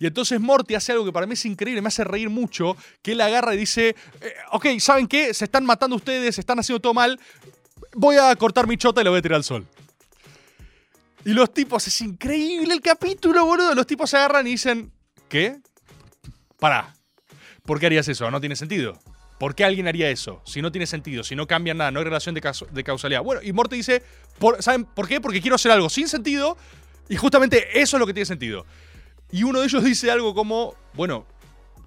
[0.00, 3.12] Y entonces Morty hace algo que para mí es increíble, me hace reír mucho, que
[3.12, 5.34] él agarra y dice, eh, ok, ¿saben qué?
[5.34, 7.18] Se están matando ustedes, se están haciendo todo mal,
[7.94, 9.66] voy a cortar mi chota y lo voy a tirar al sol.
[11.24, 13.74] Y los tipos, es increíble el capítulo, boludo.
[13.74, 14.92] Los tipos se agarran y dicen,
[15.28, 15.58] ¿qué?
[16.58, 16.94] Pará,
[17.64, 18.30] ¿por qué harías eso?
[18.30, 18.98] No tiene sentido.
[19.38, 20.42] ¿Por qué alguien haría eso?
[20.44, 23.22] Si no tiene sentido, si no cambia nada, no hay relación de, casu- de causalidad.
[23.22, 24.02] Bueno, y Morty dice,
[24.60, 25.20] ¿saben por qué?
[25.20, 26.56] Porque quiero hacer algo sin sentido
[27.08, 28.66] y justamente eso es lo que tiene sentido.
[29.30, 31.26] Y uno de ellos dice algo como, bueno,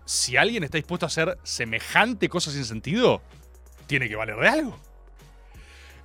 [0.06, 3.22] si alguien está dispuesto a hacer semejante cosa sin sentido,
[3.88, 4.80] tiene que valer de algo.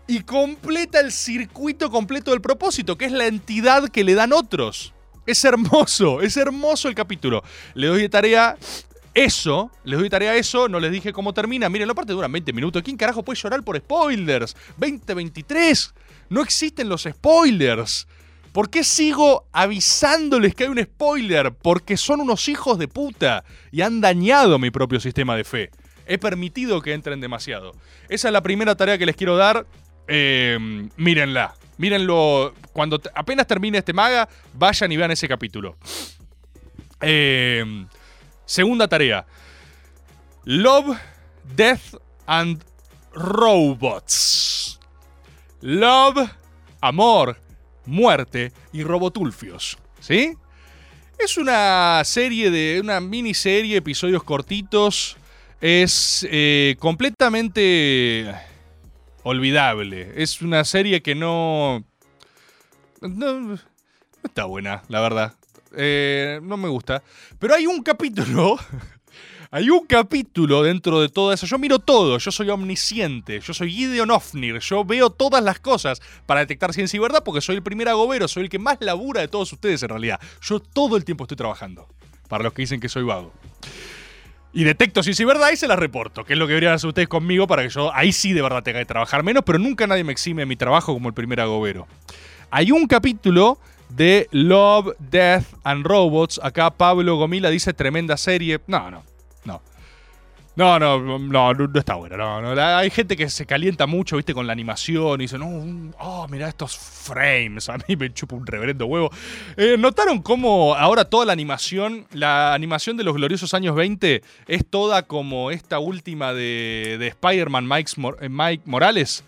[0.06, 4.92] Y completa el circuito completo del propósito, que es la entidad que le dan otros.
[5.26, 7.42] Es hermoso, es hermoso el capítulo.
[7.74, 8.56] Le doy de tarea
[9.12, 11.68] eso, les doy tarea eso, no les dije cómo termina.
[11.68, 12.82] Miren, la parte duran 20 minutos.
[12.82, 14.54] ¿Quién carajo puede llorar por spoilers?
[14.76, 15.94] 2023.
[16.28, 18.06] No existen los spoilers.
[18.56, 21.52] ¿Por qué sigo avisándoles que hay un spoiler?
[21.52, 25.70] Porque son unos hijos de puta y han dañado mi propio sistema de fe.
[26.06, 27.72] He permitido que entren demasiado.
[28.08, 29.66] Esa es la primera tarea que les quiero dar.
[30.08, 31.54] Eh, mírenla.
[31.76, 32.54] Mírenlo.
[32.72, 35.76] Cuando apenas termine este maga, vayan y vean ese capítulo.
[37.02, 37.62] Eh,
[38.46, 39.26] segunda tarea.
[40.46, 40.96] Love,
[41.54, 42.64] Death and
[43.12, 44.80] Robots.
[45.60, 46.30] Love,
[46.80, 47.36] amor,
[47.86, 49.78] muerte y robotulfios.
[50.00, 50.34] ¿Sí?
[51.18, 52.80] Es una serie de.
[52.80, 55.16] una miniserie, episodios cortitos.
[55.60, 58.34] Es eh, completamente
[59.22, 60.12] olvidable.
[60.16, 61.84] Es una serie que no.
[63.00, 63.58] No,
[64.22, 65.34] está buena, la verdad.
[65.76, 67.02] Eh, no me gusta.
[67.38, 68.58] Pero hay un capítulo.
[69.56, 71.46] Hay un capítulo dentro de todo eso.
[71.46, 76.02] Yo miro todo, yo soy omnisciente, yo soy Gideon Ofnir, yo veo todas las cosas
[76.26, 79.22] para detectar ciencia y verdad porque soy el primer agobero, soy el que más labura
[79.22, 80.20] de todos ustedes en realidad.
[80.42, 81.88] Yo todo el tiempo estoy trabajando.
[82.28, 83.32] Para los que dicen que soy vago.
[84.52, 86.88] Y detecto ciencia y verdad y se las reporto, que es lo que deberían hacer
[86.88, 89.86] ustedes conmigo para que yo ahí sí de verdad tenga que trabajar menos, pero nunca
[89.86, 91.86] nadie me exime de mi trabajo como el primer agobero.
[92.50, 96.38] Hay un capítulo de Love, Death and Robots.
[96.42, 98.60] Acá Pablo Gomila dice tremenda serie.
[98.66, 99.02] No, no,
[100.56, 100.78] no.
[100.78, 101.18] No, no,
[101.54, 102.16] no, está bueno.
[102.16, 102.60] No, no.
[102.60, 106.26] Hay gente que se calienta mucho, viste, con la animación y dice, no, un- oh,
[106.28, 107.68] mira estos frames.
[107.68, 109.10] A mí me chupa un reverendo huevo.
[109.56, 114.66] Eh, ¿Notaron cómo ahora toda la animación, la animación de los gloriosos años 20 es
[114.68, 117.92] toda como esta última de, de Spider-Man Mike,
[118.22, 119.24] eh, Mike Morales?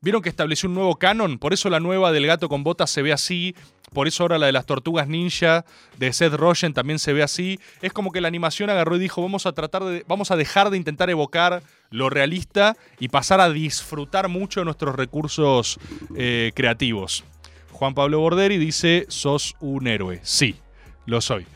[0.00, 1.38] ¿Vieron que estableció un nuevo canon?
[1.38, 3.54] Por eso la nueva del gato con botas se ve así.
[3.92, 5.64] Por eso ahora la de las tortugas ninja
[5.98, 7.58] de Seth Rogen también se ve así.
[7.82, 10.04] Es como que la animación agarró y dijo, vamos a tratar de.
[10.08, 14.96] vamos a dejar de intentar evocar lo realista y pasar a disfrutar mucho de nuestros
[14.96, 15.78] recursos
[16.16, 17.24] eh, creativos.
[17.70, 20.20] Juan Pablo Borderi dice: sos un héroe.
[20.22, 20.56] Sí,
[21.06, 21.46] lo soy.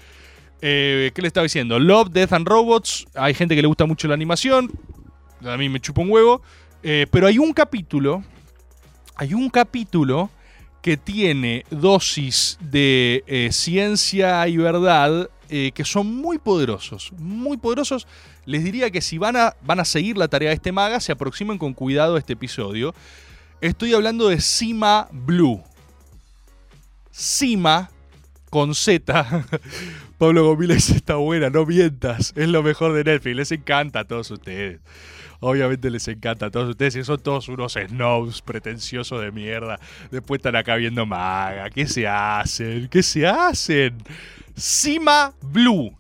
[0.61, 1.79] Eh, ¿Qué le estaba diciendo?
[1.79, 3.07] Love, Death and Robots.
[3.15, 4.71] Hay gente que le gusta mucho la animación.
[5.45, 6.43] A mí me chupa un huevo.
[6.83, 8.23] Eh, pero hay un capítulo.
[9.17, 10.31] Hay un capítulo
[10.87, 17.11] que tiene dosis de eh, ciencia y verdad eh, que son muy poderosos.
[17.19, 18.07] Muy poderosos.
[18.45, 21.11] Les diría que si van a, van a seguir la tarea de este maga, se
[21.11, 22.95] aproximen con cuidado a este episodio.
[23.61, 25.61] Estoy hablando de Cima Blue.
[27.11, 27.91] Cima
[28.49, 29.45] con Z.
[30.19, 32.33] Pablo Gómez está buena, no mientas.
[32.37, 33.35] Es lo mejor de Netflix.
[33.35, 34.79] Les encanta a todos ustedes.
[35.49, 39.79] Obviamente les encanta a todos ustedes y son todos unos snobs pretenciosos de mierda.
[40.11, 41.71] Después están acá viendo maga.
[41.71, 42.89] ¿Qué se hacen?
[42.89, 43.97] ¿Qué se hacen?
[44.57, 45.97] Cima Blue.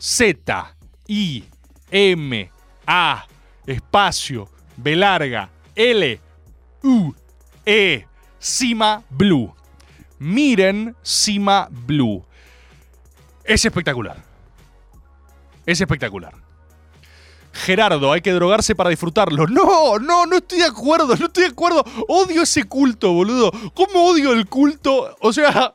[0.00, 0.74] Z.
[1.06, 1.44] I.
[1.92, 2.50] M.
[2.88, 3.24] A.
[3.64, 4.50] Espacio.
[4.76, 5.48] B larga.
[5.76, 6.20] L.
[6.82, 7.14] U.
[7.64, 8.04] E.
[8.40, 9.54] Cima Blue.
[10.18, 12.26] Miren Cima Blue.
[13.44, 14.16] Es espectacular.
[15.66, 16.47] Es espectacular.
[17.58, 19.46] Gerardo, hay que drogarse para disfrutarlo.
[19.46, 21.84] No, no, no estoy de acuerdo, no estoy de acuerdo.
[22.08, 23.50] Odio ese culto, boludo.
[23.74, 25.16] ¿Cómo odio el culto?
[25.20, 25.74] O sea,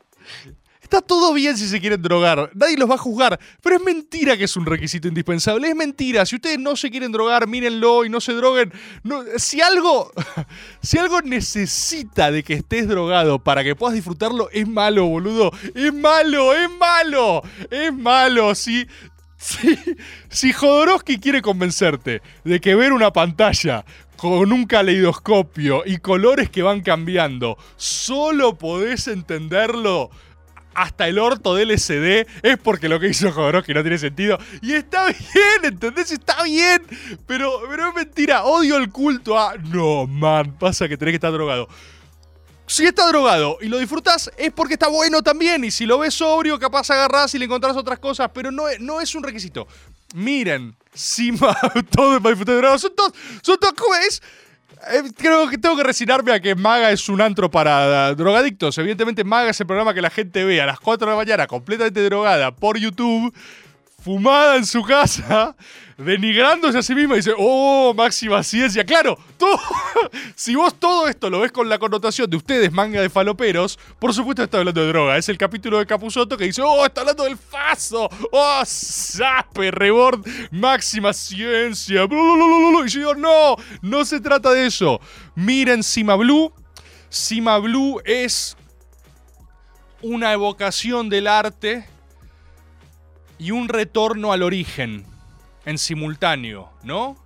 [0.82, 2.52] está todo bien si se quieren drogar.
[2.54, 3.40] Nadie los va a juzgar.
[3.62, 5.70] Pero es mentira que es un requisito indispensable.
[5.70, 6.26] Es mentira.
[6.26, 8.72] Si ustedes no se quieren drogar, mírenlo y no se droguen.
[9.38, 10.12] Si algo.
[10.82, 15.52] Si algo necesita de que estés drogado para que puedas disfrutarlo, es malo, boludo.
[15.74, 17.42] Es malo, es malo.
[17.72, 18.54] Es malo.
[18.54, 18.86] Si,
[19.44, 19.78] si,
[20.30, 23.84] si Jodorowsky quiere convencerte de que ver una pantalla
[24.16, 30.10] con un caleidoscopio y colores que van cambiando, solo podés entenderlo
[30.76, 34.40] hasta el orto del LCD, es porque lo que hizo Jodorowsky no tiene sentido.
[34.62, 36.12] Y está bien, ¿entendés?
[36.12, 36.82] Está bien.
[37.28, 39.56] Pero, pero es mentira, odio el culto a...
[39.58, 41.68] No, man, pasa que tenés que estar drogado.
[42.66, 45.64] Si está drogado y lo disfrutas, es porque está bueno también.
[45.64, 48.30] Y si lo ves sobrio, capaz agarrás y le encontrás otras cosas.
[48.34, 49.68] Pero no, no es un requisito.
[50.16, 51.58] Miren, Sima,
[51.92, 52.80] todo para disfrutar de drogado.
[52.80, 54.22] Son todos, son todos, ¿cómo es?
[54.92, 58.78] Eh, creo que tengo que resignarme a que Maga es un antro para drogadictos.
[58.78, 61.48] Evidentemente, Maga es el programa que la gente ve a las 4 de la mañana
[61.48, 63.34] completamente drogada por YouTube,
[64.04, 65.56] fumada en su casa,
[65.98, 68.84] denigrándose a sí misma y dice, oh, máxima ciencia.
[68.84, 69.58] Claro, todo-
[70.36, 74.14] si vos todo esto lo ves con la connotación de ustedes, manga de faloperos, por
[74.14, 75.18] supuesto está hablando de droga.
[75.18, 80.26] Es el capítulo de Capuzoto que dice, oh, está hablando del faso, oh, sape, rebord,
[80.52, 82.06] máxima ciencia.
[82.06, 82.86] blu, blu, blu, blu, blu".
[82.86, 85.00] Y yo digo, no, no se trata de eso.
[85.36, 86.52] Miren Cima Blue.
[87.10, 88.58] Cima Blue es
[90.02, 91.86] una evocación del arte
[93.44, 95.06] y un retorno al origen
[95.66, 97.18] en simultáneo, ¿no?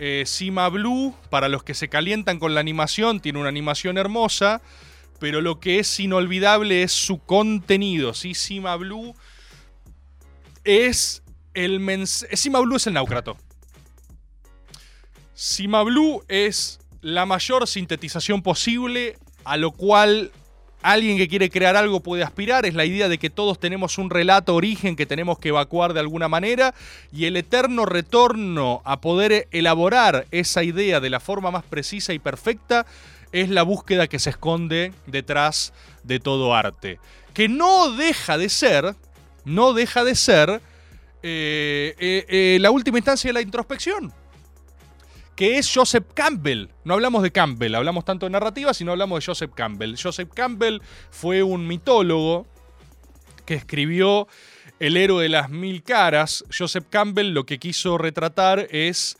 [0.00, 4.62] Eh, Cima Blue, para los que se calientan con la animación, tiene una animación hermosa,
[5.20, 8.34] pero lo que es inolvidable es su contenido, ¿sí?
[8.34, 9.14] Cima Blue
[10.64, 11.22] es
[11.54, 12.36] el mensaje...
[12.36, 13.36] Cima Blue es el náucrato.
[15.36, 20.32] Cima Blue es la mayor sintetización posible a lo cual
[20.84, 22.66] alguien que quiere crear algo puede aspirar.
[22.66, 26.00] Es la idea de que todos tenemos un relato origen que tenemos que evacuar de
[26.00, 26.74] alguna manera
[27.10, 32.18] y el eterno retorno a poder elaborar esa idea de la forma más precisa y
[32.18, 32.84] perfecta
[33.32, 35.72] es la búsqueda que se esconde detrás
[36.02, 37.00] de todo arte.
[37.32, 38.94] Que no deja de ser,
[39.46, 40.60] no deja de ser
[41.22, 44.12] eh, eh, eh, la última instancia de la introspección
[45.36, 46.68] que es Joseph Campbell.
[46.84, 49.96] No hablamos de Campbell, hablamos tanto de narrativa, sino hablamos de Joseph Campbell.
[50.00, 50.80] Joseph Campbell
[51.10, 52.46] fue un mitólogo
[53.44, 54.28] que escribió
[54.78, 56.44] El héroe de las mil caras.
[56.56, 59.16] Joseph Campbell lo que quiso retratar es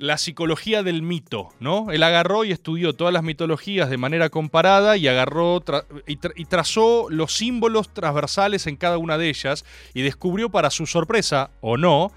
[0.00, 1.90] la psicología del mito, ¿no?
[1.90, 5.62] Él agarró y estudió todas las mitologías de manera comparada y agarró
[6.06, 11.50] y trazó los símbolos transversales en cada una de ellas y descubrió para su sorpresa,
[11.60, 12.12] o no,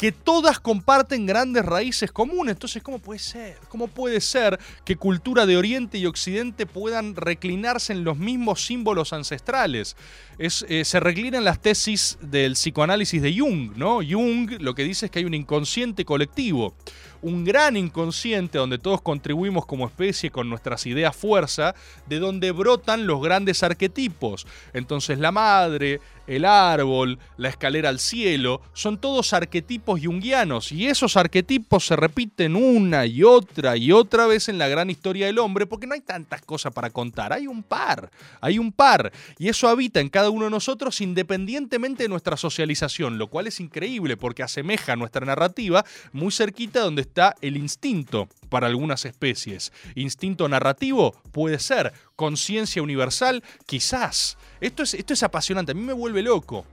[0.00, 2.54] que todas comparten grandes raíces comunes.
[2.54, 3.58] Entonces, ¿cómo puede ser?
[3.68, 9.12] ¿Cómo puede ser que cultura de Oriente y Occidente puedan reclinarse en los mismos símbolos
[9.12, 9.96] ancestrales?
[10.38, 13.96] Es, eh, se reclinan las tesis del psicoanálisis de Jung, ¿no?
[13.96, 16.74] Jung lo que dice es que hay un inconsciente colectivo,
[17.22, 21.74] un gran inconsciente donde todos contribuimos como especie con nuestras ideas fuerza,
[22.08, 24.46] de donde brotan los grandes arquetipos.
[24.72, 31.16] Entonces la madre, el árbol, la escalera al cielo, son todos arquetipos junguianos y esos
[31.16, 35.66] arquetipos se repiten una y otra y otra vez en la gran historia del hombre
[35.66, 38.10] porque no hay tantas cosas para contar, hay un par,
[38.40, 43.18] hay un par y eso habita en cada uno de nosotros independientemente de nuestra socialización,
[43.18, 48.68] lo cual es increíble porque asemeja nuestra narrativa muy cerquita donde está el instinto para
[48.68, 49.72] algunas especies.
[49.96, 54.38] Instinto narrativo puede ser, conciencia universal quizás.
[54.60, 56.64] Esto es, esto es apasionante, a mí me vuelve loco.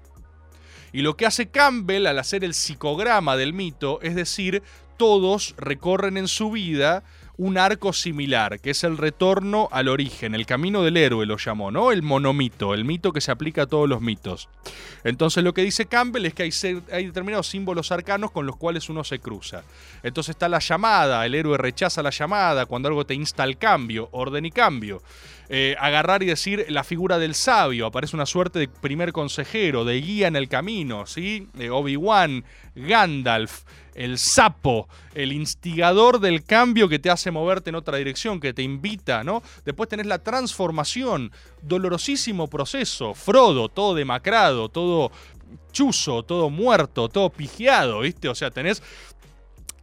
[0.93, 4.61] Y lo que hace Campbell al hacer el psicograma del mito es decir,
[4.97, 7.03] todos recorren en su vida
[7.37, 11.69] un arco similar, que es el retorno al origen, el camino del héroe lo llamó,
[11.69, 11.91] ¿no?
[11.91, 14.49] El monomito, el mito que se aplica a todos los mitos.
[15.03, 19.03] Entonces lo que dice Campbell es que hay, determinados símbolos arcanos con los cuales uno
[19.03, 19.63] se cruza.
[20.01, 24.09] Entonces está la llamada, el héroe rechaza la llamada, cuando algo te insta al cambio,
[24.11, 25.03] orden y cambio.
[25.49, 30.01] Eh, agarrar y decir la figura del sabio, aparece una suerte de primer consejero, de
[30.01, 31.47] guía en el camino, ¿sí?
[31.57, 32.43] Eh, Obi-Wan,
[32.75, 33.61] Gandalf,
[33.97, 38.61] el sapo, el instigador del cambio que te hace moverte en otra dirección, que te
[38.61, 39.41] invita, ¿no?
[39.65, 41.31] Después tenés la transformación,
[41.61, 45.11] dolorosísimo proceso, Frodo, todo demacrado, todo
[45.71, 48.29] chuzo, todo muerto, todo pijeado, ¿viste?
[48.29, 48.81] O sea, tenés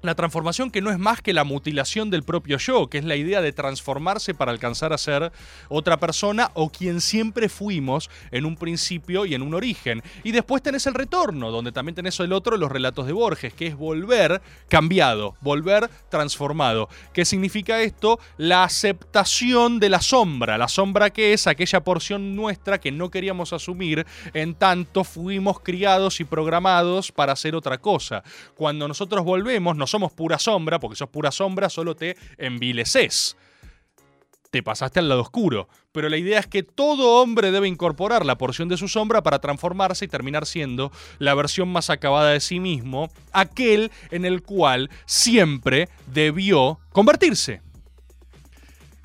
[0.05, 3.17] la transformación que no es más que la mutilación del propio yo, que es la
[3.17, 5.33] idea de transformarse para alcanzar a ser
[5.69, 10.03] otra persona o quien siempre fuimos en un principio y en un origen.
[10.23, 13.67] Y después tenés el retorno, donde también tenés el otro, los relatos de Borges, que
[13.67, 16.89] es volver cambiado, volver transformado.
[17.15, 18.21] ¿Qué significa esto?
[18.37, 20.59] La aceptación de la sombra.
[20.59, 26.21] La sombra que es aquella porción nuestra que no queríamos asumir, en tanto fuimos criados
[26.21, 28.23] y programados para hacer otra cosa.
[28.55, 33.37] Cuando nosotros volvemos, no somos pura sombra, porque sos pura sombra, solo te envileces.
[34.51, 35.69] Te pasaste al lado oscuro.
[35.93, 39.39] Pero la idea es que todo hombre debe incorporar la porción de su sombra para
[39.39, 40.91] transformarse y terminar siendo
[41.21, 47.63] la versión más acabada de sí mismo, aquel en el cual siempre debió convertirse.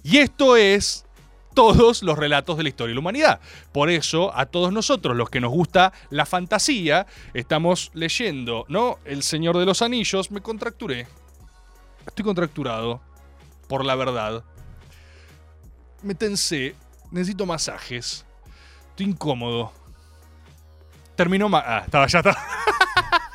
[0.01, 1.05] Y esto es
[1.54, 3.39] todos los relatos de la historia de la humanidad.
[3.72, 9.00] Por eso, a todos nosotros, los que nos gusta la fantasía, estamos leyendo, ¿no?
[9.06, 10.32] El Señor de los Anillos.
[10.32, 11.08] Me contracturé.
[12.06, 13.02] Estoy contracturado.
[13.68, 14.43] Por la verdad.
[16.02, 16.76] Me tensé.
[17.12, 18.26] Necesito masajes.
[18.89, 19.72] Estoy incómodo.
[21.16, 22.38] Terminó ma Ah, estaba, ya está.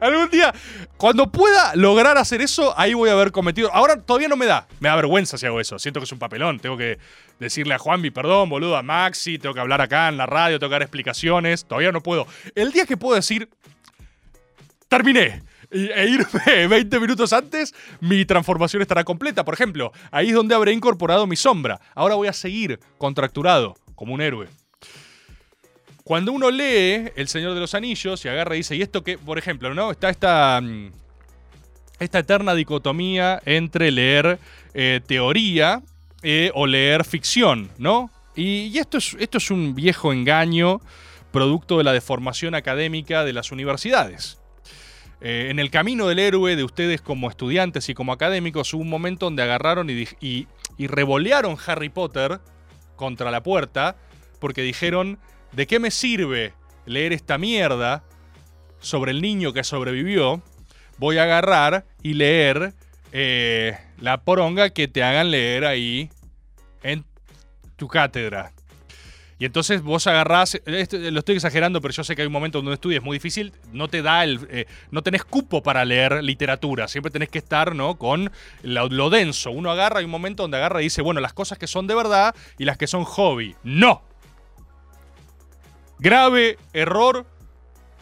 [0.00, 0.54] Algún día,
[0.96, 3.72] cuando pueda lograr hacer eso, ahí voy a haber cometido.
[3.72, 4.66] Ahora todavía no me da.
[4.80, 5.78] Me da vergüenza si hago eso.
[5.78, 6.58] Siento que es un papelón.
[6.60, 6.98] Tengo que
[7.38, 9.38] decirle a Juanvi, perdón, boludo, a Maxi.
[9.38, 11.64] Tengo que hablar acá en la radio, tengo que dar explicaciones.
[11.64, 12.26] Todavía no puedo.
[12.54, 13.48] El día que puedo decir,
[14.88, 15.42] terminé.
[15.70, 19.44] E irme 20 minutos antes, mi transformación estará completa.
[19.44, 21.78] Por ejemplo, ahí es donde habré incorporado mi sombra.
[21.94, 24.48] Ahora voy a seguir contracturado, como un héroe.
[26.08, 29.18] Cuando uno lee El Señor de los Anillos y agarra y dice, y esto que,
[29.18, 29.90] por ejemplo, ¿no?
[29.90, 30.90] Está esta, mm,
[31.98, 34.38] esta eterna dicotomía entre leer
[34.72, 35.82] eh, teoría
[36.22, 38.10] eh, o leer ficción, ¿no?
[38.34, 40.80] Y, esto, es, esto es un viejo engaño
[41.30, 44.38] producto de la deformación académica de las universidades.
[45.20, 48.88] Eh, en el camino del héroe de ustedes como estudiantes y como académicos hubo un
[48.88, 50.46] momento donde agarraron y, y,
[50.78, 52.40] y revolearon Harry Potter
[52.96, 53.96] contra la puerta
[54.40, 55.18] porque dijeron,
[55.52, 56.52] ¿de qué me sirve
[56.86, 58.04] leer esta mierda
[58.80, 60.42] sobre el niño que sobrevivió?
[60.98, 62.74] Voy a agarrar y leer
[63.12, 66.10] eh, la poronga que te hagan leer ahí
[66.82, 67.04] en
[67.76, 68.52] tu cátedra.
[69.40, 72.74] Y entonces vos agarrás, lo estoy exagerando, pero yo sé que hay un momento donde
[72.74, 76.88] estudias es muy difícil, no te da el, eh, no tenés cupo para leer literatura,
[76.88, 77.96] siempre tenés que estar, ¿no?
[77.98, 78.32] Con
[78.62, 79.52] lo, lo denso.
[79.52, 81.94] Uno agarra, hay un momento donde agarra y dice, bueno, las cosas que son de
[81.94, 83.54] verdad y las que son hobby.
[83.62, 84.07] ¡No!
[85.98, 87.26] Grave error,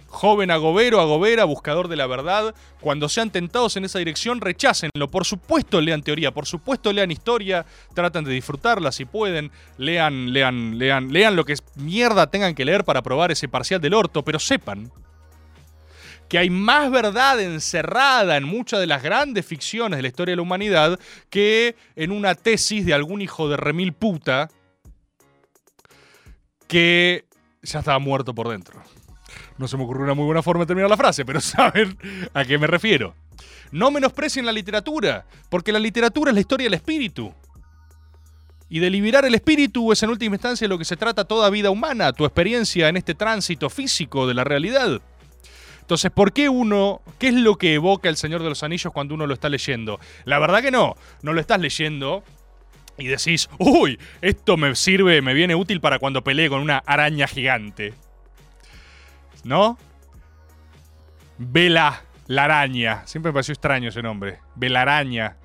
[0.06, 2.54] joven agobero, agobera, buscador de la verdad.
[2.80, 5.08] Cuando sean tentados en esa dirección, rechácenlo.
[5.10, 9.50] Por supuesto lean teoría, por supuesto lean historia, tratan de disfrutarla si pueden.
[9.78, 13.94] Lean, lean, lean, lean lo que mierda tengan que leer para probar ese parcial del
[13.94, 14.90] orto, pero sepan
[16.28, 20.36] que hay más verdad encerrada en muchas de las grandes ficciones de la historia de
[20.36, 20.98] la humanidad
[21.30, 24.48] que en una tesis de algún hijo de remil puta
[26.66, 27.26] que
[27.66, 28.80] ya estaba muerto por dentro.
[29.58, 31.98] No se me ocurrió una muy buena forma de terminar la frase, pero saben
[32.32, 33.14] a qué me refiero.
[33.72, 37.34] No menosprecien la literatura, porque la literatura es la historia del espíritu.
[38.68, 41.70] Y de liberar el espíritu es en última instancia lo que se trata toda vida
[41.70, 45.00] humana, tu experiencia en este tránsito físico de la realidad.
[45.80, 49.14] Entonces, ¿por qué uno, qué es lo que evoca el Señor de los Anillos cuando
[49.14, 50.00] uno lo está leyendo?
[50.24, 52.24] La verdad que no, no lo estás leyendo
[52.98, 57.26] y decís, uy, esto me sirve, me viene útil para cuando pelee con una araña
[57.26, 57.94] gigante.
[59.44, 59.78] ¿No?
[61.38, 63.06] Vela, la araña.
[63.06, 64.40] Siempre me pareció extraño ese nombre.
[64.54, 65.36] Velaraña.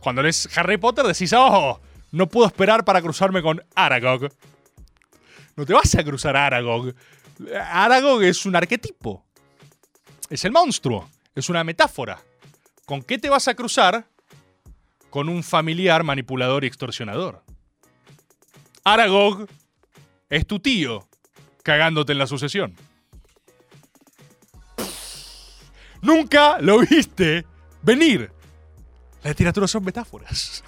[0.00, 1.80] Cuando lees Harry Potter decís, oh,
[2.10, 4.28] no puedo esperar para cruzarme con Aragog.
[5.56, 6.94] No te vas a cruzar a Aragog.
[7.70, 9.24] Aragog es un arquetipo.
[10.28, 11.08] Es el monstruo.
[11.34, 12.18] Es una metáfora.
[12.84, 14.06] ¿Con qué te vas a cruzar?
[15.12, 17.44] Con un familiar manipulador y extorsionador.
[18.82, 19.46] Aragog
[20.30, 21.06] es tu tío
[21.62, 22.74] cagándote en la sucesión.
[26.00, 27.44] Nunca lo viste
[27.82, 28.32] venir.
[29.22, 30.64] La literatura son metáforas.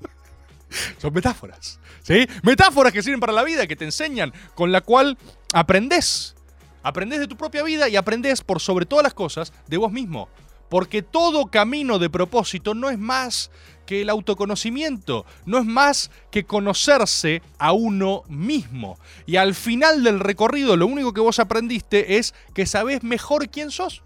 [0.98, 1.80] son metáforas.
[2.04, 2.28] ¿Sí?
[2.44, 5.18] Metáforas que sirven para la vida, que te enseñan, con la cual
[5.52, 6.36] aprendes.
[6.84, 10.28] Aprendes de tu propia vida y aprendes por sobre todas las cosas de vos mismo.
[10.72, 13.50] Porque todo camino de propósito no es más
[13.84, 18.98] que el autoconocimiento, no es más que conocerse a uno mismo.
[19.26, 23.70] Y al final del recorrido lo único que vos aprendiste es que sabés mejor quién
[23.70, 24.02] sos.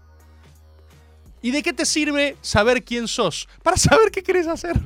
[1.41, 3.47] ¿Y de qué te sirve saber quién sos?
[3.63, 4.77] Para saber qué querés hacer.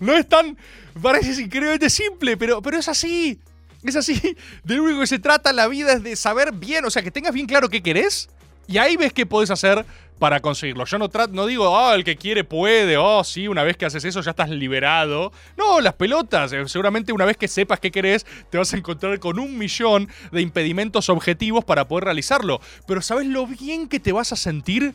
[0.00, 0.56] No es tan.
[1.02, 3.38] Parece increíblemente simple, pero, pero es así.
[3.82, 4.36] Es así.
[4.62, 7.10] De lo único que se trata la vida es de saber bien, o sea, que
[7.10, 8.28] tengas bien claro qué querés.
[8.66, 9.84] Y ahí ves qué podés hacer
[10.18, 10.84] para conseguirlo.
[10.84, 14.04] Yo no, no digo, oh, el que quiere puede, oh, sí, una vez que haces
[14.04, 15.32] eso ya estás liberado.
[15.56, 16.52] No, las pelotas.
[16.52, 20.08] eh, Seguramente una vez que sepas qué querés, te vas a encontrar con un millón
[20.32, 22.60] de impedimentos objetivos para poder realizarlo.
[22.86, 24.94] Pero ¿sabes lo bien que te vas a sentir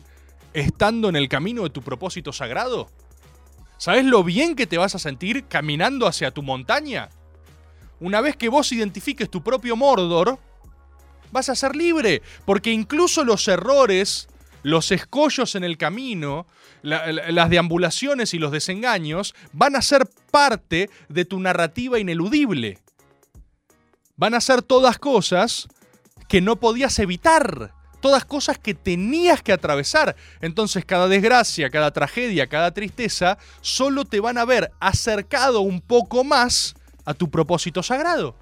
[0.52, 2.88] estando en el camino de tu propósito sagrado?
[3.76, 7.08] ¿Sabes lo bien que te vas a sentir caminando hacia tu montaña?
[8.00, 10.38] Una vez que vos identifiques tu propio Mordor,
[11.32, 14.28] vas a ser libre, porque incluso los errores,
[14.62, 16.46] los escollos en el camino,
[16.82, 22.78] la- la- las deambulaciones y los desengaños van a ser parte de tu narrativa ineludible.
[24.16, 25.68] Van a ser todas cosas
[26.28, 27.72] que no podías evitar.
[28.00, 30.16] Todas cosas que tenías que atravesar.
[30.40, 36.24] Entonces cada desgracia, cada tragedia, cada tristeza, solo te van a ver acercado un poco
[36.24, 36.74] más
[37.04, 38.36] a tu propósito sagrado.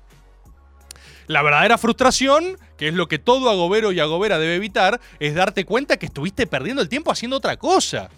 [1.29, 5.67] La verdadera frustración, que es lo que todo agobero y agobera debe evitar, es darte
[5.67, 8.09] cuenta que estuviste perdiendo el tiempo haciendo otra cosa.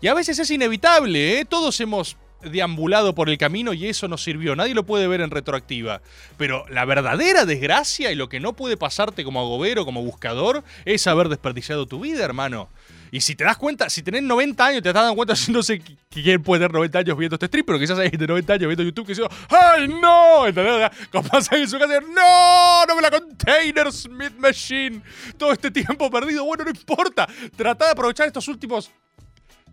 [0.00, 1.44] Y a veces es inevitable, ¿eh?
[1.44, 4.56] Todos hemos deambulado por el camino y eso nos sirvió.
[4.56, 6.02] Nadie lo puede ver en retroactiva.
[6.36, 11.06] Pero la verdadera desgracia y lo que no puede pasarte como agobero, como buscador, es
[11.06, 12.68] haber desperdiciado tu vida, hermano.
[13.14, 15.80] Y si te das cuenta, si tenés 90 años, te estás dando cuenta, no sé
[15.80, 18.52] qui- quién puede tener 90 años viendo este stream, pero quizás hay gente de 90
[18.54, 20.48] años viendo YouTube que dice, ¡ay, no!
[20.48, 20.90] ¿Entendés?
[21.12, 22.86] Capaz ahí en su casa, ¡no!
[22.88, 25.00] ¡No me la Container Smith Machine!
[25.38, 27.28] Todo este tiempo perdido, bueno, no importa.
[27.56, 28.90] Trata de aprovechar estos últimos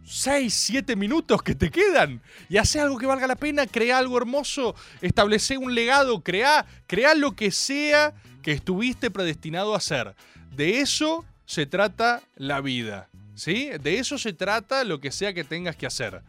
[0.05, 4.19] 6, 7 minutos que te quedan y hace algo que valga la pena, crea algo
[4.19, 8.13] hermoso, establece un legado, crea, crea lo que sea
[8.43, 10.13] que estuviste predestinado a hacer.
[10.51, 13.69] De eso se trata la vida, ¿sí?
[13.81, 16.21] De eso se trata lo que sea que tengas que hacer.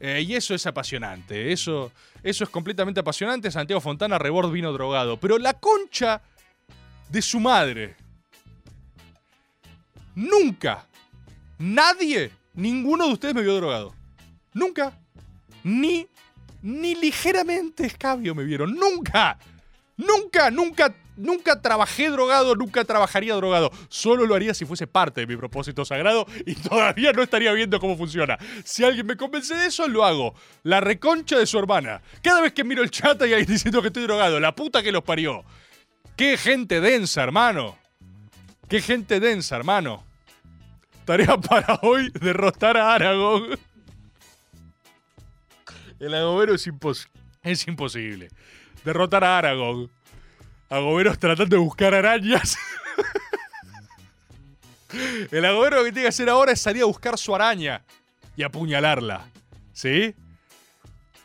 [0.00, 1.92] Eh, y eso es apasionante, eso,
[2.22, 3.50] eso es completamente apasionante.
[3.50, 6.20] Santiago Fontana, Rebord vino drogado, pero la concha
[7.08, 7.96] de su madre.
[10.14, 10.86] Nunca,
[11.58, 13.94] nadie, ninguno de ustedes me vio drogado.
[14.52, 14.96] Nunca.
[15.64, 16.06] Ni,
[16.62, 18.74] ni ligeramente escabio me vieron.
[18.74, 19.38] Nunca.
[19.96, 23.70] Nunca, nunca, nunca trabajé drogado, nunca trabajaría drogado.
[23.88, 27.78] Solo lo haría si fuese parte de mi propósito sagrado y todavía no estaría viendo
[27.80, 28.38] cómo funciona.
[28.64, 30.34] Si alguien me convence de eso, lo hago.
[30.62, 32.02] La reconcha de su hermana.
[32.22, 34.40] Cada vez que miro el chat hay alguien diciendo que estoy drogado.
[34.40, 35.44] La puta que los parió.
[36.16, 37.76] Qué gente densa, hermano.
[38.68, 40.04] Qué gente densa, hermano.
[41.04, 43.58] Tarea para hoy, derrotar a Aragón.
[46.00, 47.08] El agobero es, impos-
[47.42, 48.28] es imposible.
[48.84, 49.90] Derrotar a Aragón.
[50.74, 52.58] Agoberos tratando de buscar arañas.
[55.30, 57.84] El agobero que tiene que hacer ahora es salir a buscar su araña
[58.36, 59.24] y apuñalarla.
[59.72, 60.16] ¿Sí?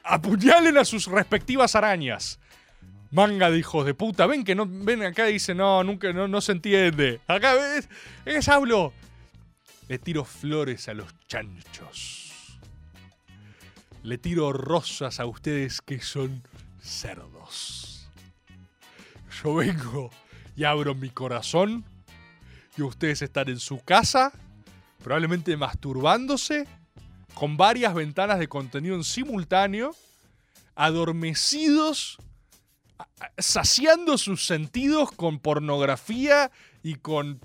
[0.03, 2.39] Apuñalen a sus respectivas arañas.
[3.09, 4.27] Manga de hijos de puta.
[4.27, 4.67] Ven que no.
[4.69, 7.19] Ven acá y dice, no, nunca, no, no se entiende.
[7.25, 7.89] Acá ves.
[8.25, 8.93] Es hablo.
[9.87, 12.59] Le tiro flores a los chanchos.
[14.03, 16.43] Le tiro rosas a ustedes que son
[16.79, 17.88] cerdos.
[19.43, 20.09] Yo vengo
[20.55, 21.85] y abro mi corazón
[22.75, 24.33] y ustedes están en su casa,
[25.01, 26.67] probablemente masturbándose,
[27.33, 29.95] con varias ventanas de contenido en simultáneo,
[30.75, 32.17] adormecidos,
[33.37, 36.51] saciando sus sentidos con pornografía
[36.83, 37.39] y con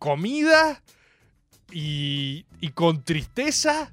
[0.00, 0.82] comida
[1.70, 3.92] y, y con tristeza.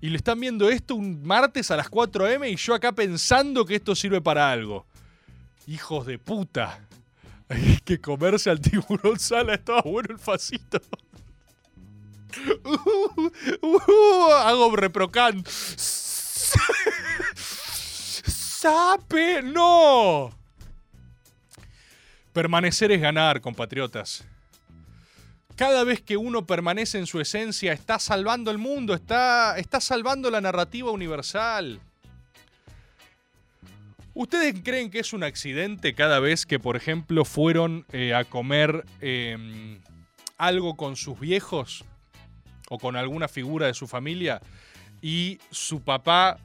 [0.00, 3.64] Y le están viendo esto un martes a las 4 m y yo acá pensando
[3.64, 4.87] que esto sirve para algo.
[5.68, 6.80] Hijos de puta.
[7.50, 10.80] Hay que comerse al tiburón sala, estaba bueno el facito.
[12.64, 15.44] Uh, uh, hago reprocan.
[18.56, 19.42] ¡Sape!
[19.42, 20.30] ¡No!
[22.32, 24.24] Permanecer es ganar, compatriotas.
[25.54, 30.30] Cada vez que uno permanece en su esencia, está salvando el mundo, está, está salvando
[30.30, 31.82] la narrativa universal.
[34.18, 38.84] ¿Ustedes creen que es un accidente cada vez que, por ejemplo, fueron eh, a comer
[39.00, 39.78] eh,
[40.36, 41.84] algo con sus viejos
[42.68, 44.40] o con alguna figura de su familia
[45.00, 46.40] y su papá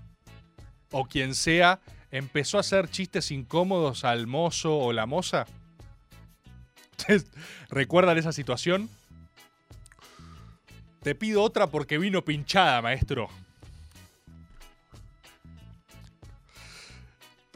[0.91, 1.79] o quien sea
[2.11, 5.47] empezó a hacer chistes incómodos al mozo o la moza?
[7.71, 8.87] ¿Recuerdan esa situación?
[11.01, 13.29] Te pido otra porque vino pinchada, maestro.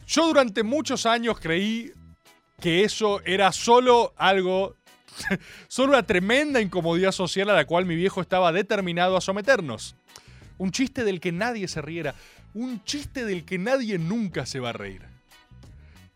[0.08, 1.91] Yo durante muchos años creí
[2.62, 4.76] que eso era solo algo,
[5.68, 9.97] solo una tremenda incomodidad social a la cual mi viejo estaba determinado a someternos.
[10.58, 12.16] Un chiste del que nadie se riera,
[12.53, 15.01] un chiste del que nadie nunca se va a reír.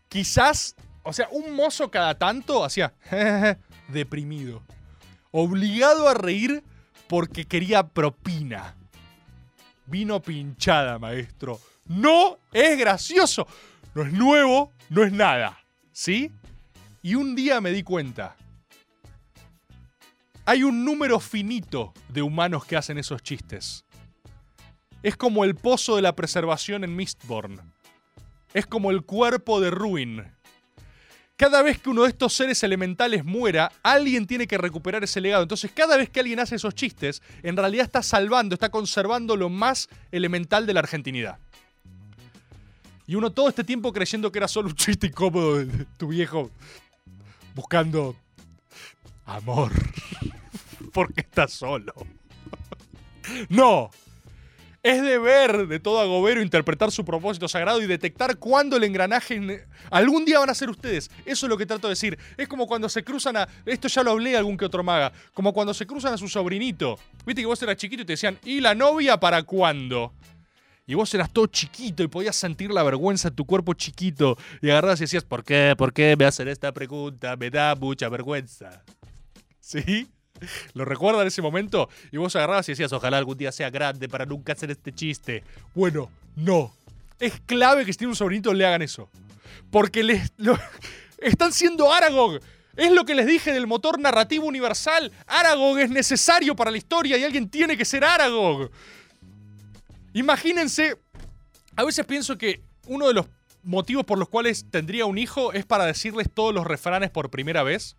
[0.08, 2.94] Quizás, o sea, un mozo cada tanto hacía
[3.88, 4.62] deprimido,
[5.32, 6.64] obligado a reír
[7.08, 8.74] porque quería propina.
[9.84, 11.60] Vino pinchada, maestro.
[11.86, 13.46] No es gracioso.
[13.94, 15.58] No es nuevo, no es nada.
[15.92, 16.30] ¿Sí?
[17.02, 18.36] Y un día me di cuenta.
[20.44, 23.84] Hay un número finito de humanos que hacen esos chistes.
[25.02, 27.60] Es como el pozo de la preservación en Mistborn.
[28.54, 30.24] Es como el cuerpo de Ruin.
[31.36, 35.42] Cada vez que uno de estos seres elementales muera, alguien tiene que recuperar ese legado.
[35.42, 39.48] Entonces, cada vez que alguien hace esos chistes, en realidad está salvando, está conservando lo
[39.48, 41.38] más elemental de la argentinidad.
[43.06, 46.50] Y uno todo este tiempo creyendo que era solo un chiste incómodo de tu viejo
[47.54, 48.16] buscando
[49.24, 49.72] amor.
[50.92, 51.92] Porque está solo.
[53.48, 53.90] No.
[54.82, 59.64] Es deber de todo agobero interpretar su propósito sagrado y detectar cuándo el engranaje.
[59.90, 61.08] Algún día van a ser ustedes.
[61.24, 62.18] Eso es lo que trato de decir.
[62.36, 63.48] Es como cuando se cruzan a.
[63.64, 65.12] Esto ya lo hablé algún que otro maga.
[65.34, 66.98] Como cuando se cruzan a su sobrinito.
[67.24, 70.14] Viste que vos eras chiquito y te decían, ¿y la novia para cuándo?
[70.92, 74.36] Y vos eras todo chiquito y podías sentir la vergüenza en tu cuerpo chiquito.
[74.60, 75.74] Y agarrabas y decías, ¿por qué?
[75.74, 77.34] ¿Por qué me hacen esta pregunta?
[77.36, 78.84] Me da mucha vergüenza.
[79.58, 80.06] ¿Sí?
[80.74, 81.88] ¿Lo recuerdan ese momento?
[82.10, 85.44] Y vos agarrabas y decías, ojalá algún día sea grande para nunca hacer este chiste.
[85.74, 86.74] Bueno, no.
[87.18, 89.08] Es clave que si tiene un sobrinito le hagan eso.
[89.70, 90.30] Porque les,
[91.20, 92.38] están siendo Aragog.
[92.76, 95.10] Es lo que les dije del motor narrativo universal.
[95.26, 98.70] Aragog es necesario para la historia y alguien tiene que ser Aragog.
[100.14, 100.98] Imagínense,
[101.76, 103.26] a veces pienso que uno de los
[103.62, 107.62] motivos por los cuales tendría un hijo es para decirles todos los refranes por primera
[107.62, 107.96] vez.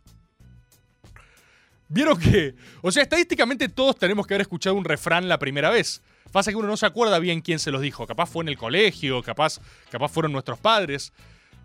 [1.88, 2.55] ¿Vieron que?
[2.82, 6.01] O sea, estadísticamente todos tenemos que haber escuchado un refrán la primera vez.
[6.32, 8.07] Pasa que uno no se acuerda bien quién se los dijo.
[8.07, 9.59] Capaz fue en el colegio, capaz,
[9.91, 11.14] capaz fueron nuestros padres.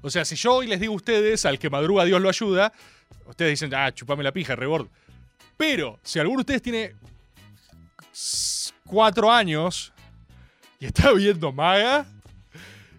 [0.02, 2.72] O sea, si yo hoy les digo a ustedes, al que madruga Dios lo ayuda,
[3.26, 4.88] ustedes dicen, ah, chupame la pija, rebord.
[5.56, 6.94] Pero, si alguno de ustedes tiene
[8.84, 9.92] cuatro años
[10.80, 12.06] y está viendo maga,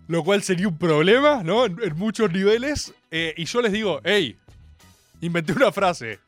[0.07, 1.65] lo cual sería un problema, ¿no?
[1.65, 2.93] En, muchos niveles.
[3.11, 4.37] eh, y yo les digo, hey,
[5.21, 6.19] inventé una frase.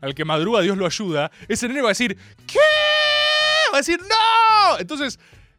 [0.00, 1.30] Al que madruga Dios lo ayuda.
[1.48, 2.16] Ese nene va a decir,
[2.46, 2.58] ¿qué?
[3.72, 4.78] Va a decir, ¡no!
[4.78, 5.18] Entonces,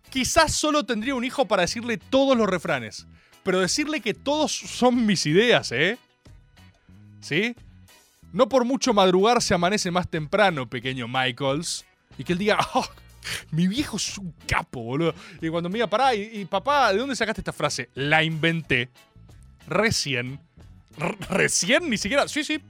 [0.10, 3.08] quizás solo tendría un hijo para decirle todos los refranes.
[3.44, 5.98] Pero decirle que todos son mis ideas, ¿eh?
[7.22, 7.56] ¿Sí?
[8.34, 11.86] No por mucho madrugar se amanece más temprano, pequeño Michaels.
[12.18, 12.86] Y que él diga, "Oh,
[13.52, 15.14] mi viejo es un capo, boludo.
[15.42, 17.90] Y cuando me diga, pará, y, papá, ¿de dónde sacaste esta frase?
[17.94, 18.90] La inventé.
[19.68, 20.40] Recién.
[21.30, 22.28] Recién, ni siquiera.
[22.28, 22.62] Sí, sí.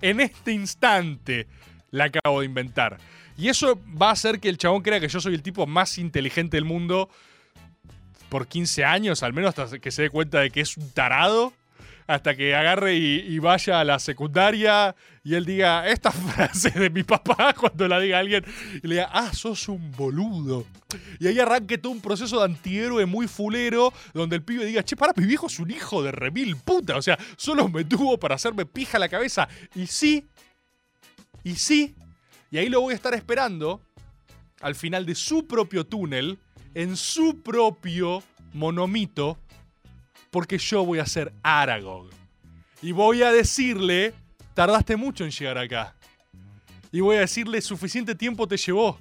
[0.00, 1.46] En este instante
[1.90, 2.98] la acabo de inventar.
[3.36, 5.98] Y eso va a hacer que el chabón crea que yo soy el tipo más
[5.98, 7.08] inteligente del mundo
[8.28, 11.52] por 15 años, al menos hasta que se dé cuenta de que es un tarado.
[12.10, 17.04] Hasta que agarre y, vaya a la secundaria y él diga esta frase de mi
[17.04, 18.44] papá cuando la diga alguien
[18.82, 20.66] y le diga, ah, sos un boludo.
[21.20, 24.96] Y ahí arranque todo un proceso de antihéroe muy fulero donde el pibe diga, che,
[24.96, 26.96] para, mi viejo es un hijo de remil puta.
[26.96, 29.48] O sea, solo me tuvo para hacerme pija la cabeza.
[29.76, 30.26] Y sí,
[31.44, 31.94] y sí,
[32.50, 33.82] y ahí lo voy a estar esperando
[34.60, 36.40] al final de su propio túnel,
[36.74, 39.38] en su propio monomito,
[40.30, 42.08] porque yo voy a ser Aragog.
[42.82, 44.14] Y voy a decirle,
[44.54, 45.94] tardaste mucho en llegar acá.
[46.92, 48.98] Y voy a decirle, suficiente tiempo te llevó.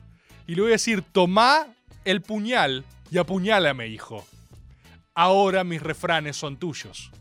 [0.48, 1.68] Y le voy a decir, tomá
[2.04, 4.26] el puñal y apuñálame, hijo.
[5.14, 7.12] Ahora mis refranes son tuyos.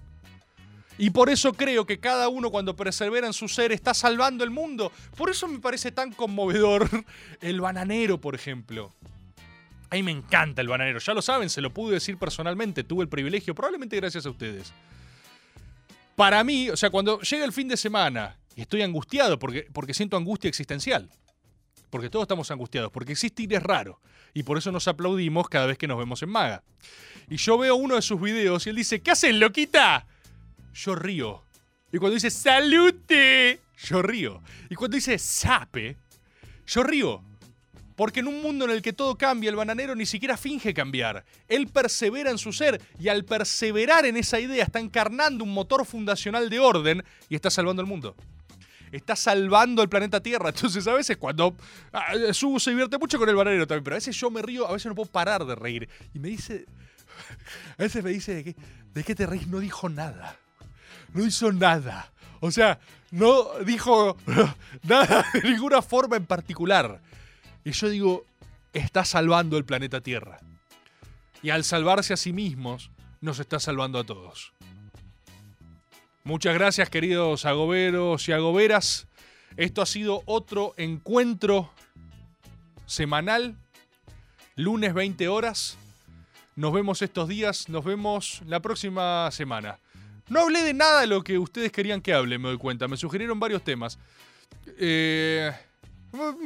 [0.99, 4.51] Y por eso creo que cada uno cuando persevera en su ser está salvando el
[4.51, 4.91] mundo.
[5.17, 6.89] Por eso me parece tan conmovedor
[7.41, 8.93] el bananero, por ejemplo.
[9.91, 13.03] A mí me encanta el bananero, ya lo saben, se lo pude decir personalmente, tuve
[13.03, 14.73] el privilegio, probablemente gracias a ustedes.
[16.15, 19.95] Para mí, o sea, cuando llega el fin de semana y estoy angustiado porque, porque
[19.95, 21.09] siento angustia existencial,
[21.91, 24.01] porque todos estamos angustiados, porque existir es raro,
[24.35, 26.63] y por eso nos aplaudimos cada vez que nos vemos en Maga.
[27.31, 30.07] Y yo veo uno de sus videos y él dice, ¿qué haces, loquita?
[30.75, 31.43] Yo río.
[31.93, 33.61] Y cuando dice, ¡salute!
[33.79, 34.43] yo río.
[34.69, 35.97] Y cuando dice sape,
[36.67, 37.23] yo río.
[37.99, 41.25] Porque en un mundo en el que todo cambia, el bananero ni siquiera finge cambiar.
[41.49, 45.85] Él persevera en su ser y al perseverar en esa idea está encarnando un motor
[45.85, 48.15] fundacional de orden y está salvando el mundo.
[48.93, 50.49] Está salvando el planeta Tierra.
[50.55, 51.57] Entonces a veces cuando...
[51.93, 54.69] ah, Su se divierte mucho con el bananero también, pero a veces yo me río,
[54.69, 55.89] a veces no puedo parar de reír.
[56.15, 56.67] Y me dice...
[57.79, 58.57] A veces me dice, ¿de qué,
[58.95, 59.49] de qué te reís?
[59.49, 60.37] No dijo nada.
[61.15, 62.13] No hizo nada.
[62.39, 62.79] O sea,
[63.11, 64.17] no dijo
[64.85, 67.01] nada de ninguna forma en particular.
[67.69, 68.25] Y yo digo,
[68.73, 70.39] está salvando el planeta Tierra.
[71.43, 72.91] Y al salvarse a sí mismos,
[73.21, 74.55] nos está salvando a todos.
[76.25, 79.07] Muchas gracias, queridos agoberos y agoberas.
[79.59, 81.71] Esto ha sido otro encuentro
[82.87, 83.55] semanal,
[84.57, 85.77] lunes 20 horas.
[86.57, 89.79] Nos vemos estos días, nos vemos la próxima semana.
[90.31, 92.89] No hablé de nada de lo que ustedes querían que hable, me doy cuenta.
[92.89, 93.99] Me sugirieron varios temas.
[94.79, 95.53] Eh,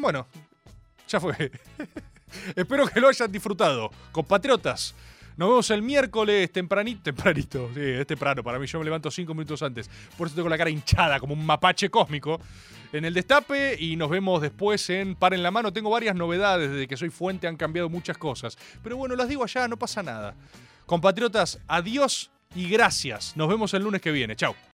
[0.01, 0.27] bueno,
[1.13, 1.53] ya fue.
[2.57, 3.91] Espero que lo hayan disfrutado.
[4.11, 4.95] Compatriotas,
[5.37, 7.03] nos vemos el miércoles tempranito.
[7.03, 8.43] Tempranito, sí, es temprano.
[8.43, 9.91] Para mí yo me levanto cinco minutos antes.
[10.17, 12.41] Por eso tengo la cara hinchada como un mapache cósmico.
[12.93, 15.73] En el destape y nos vemos después en Par en la Mano.
[15.73, 16.71] Tengo varias novedades.
[16.71, 18.59] Desde que soy fuente han cambiado muchas cosas.
[18.83, 20.35] Pero bueno, las digo allá, no pasa nada.
[20.87, 23.37] Compatriotas, adiós y gracias.
[23.37, 24.37] Nos vemos el lunes que viene.
[24.37, 24.55] Chao.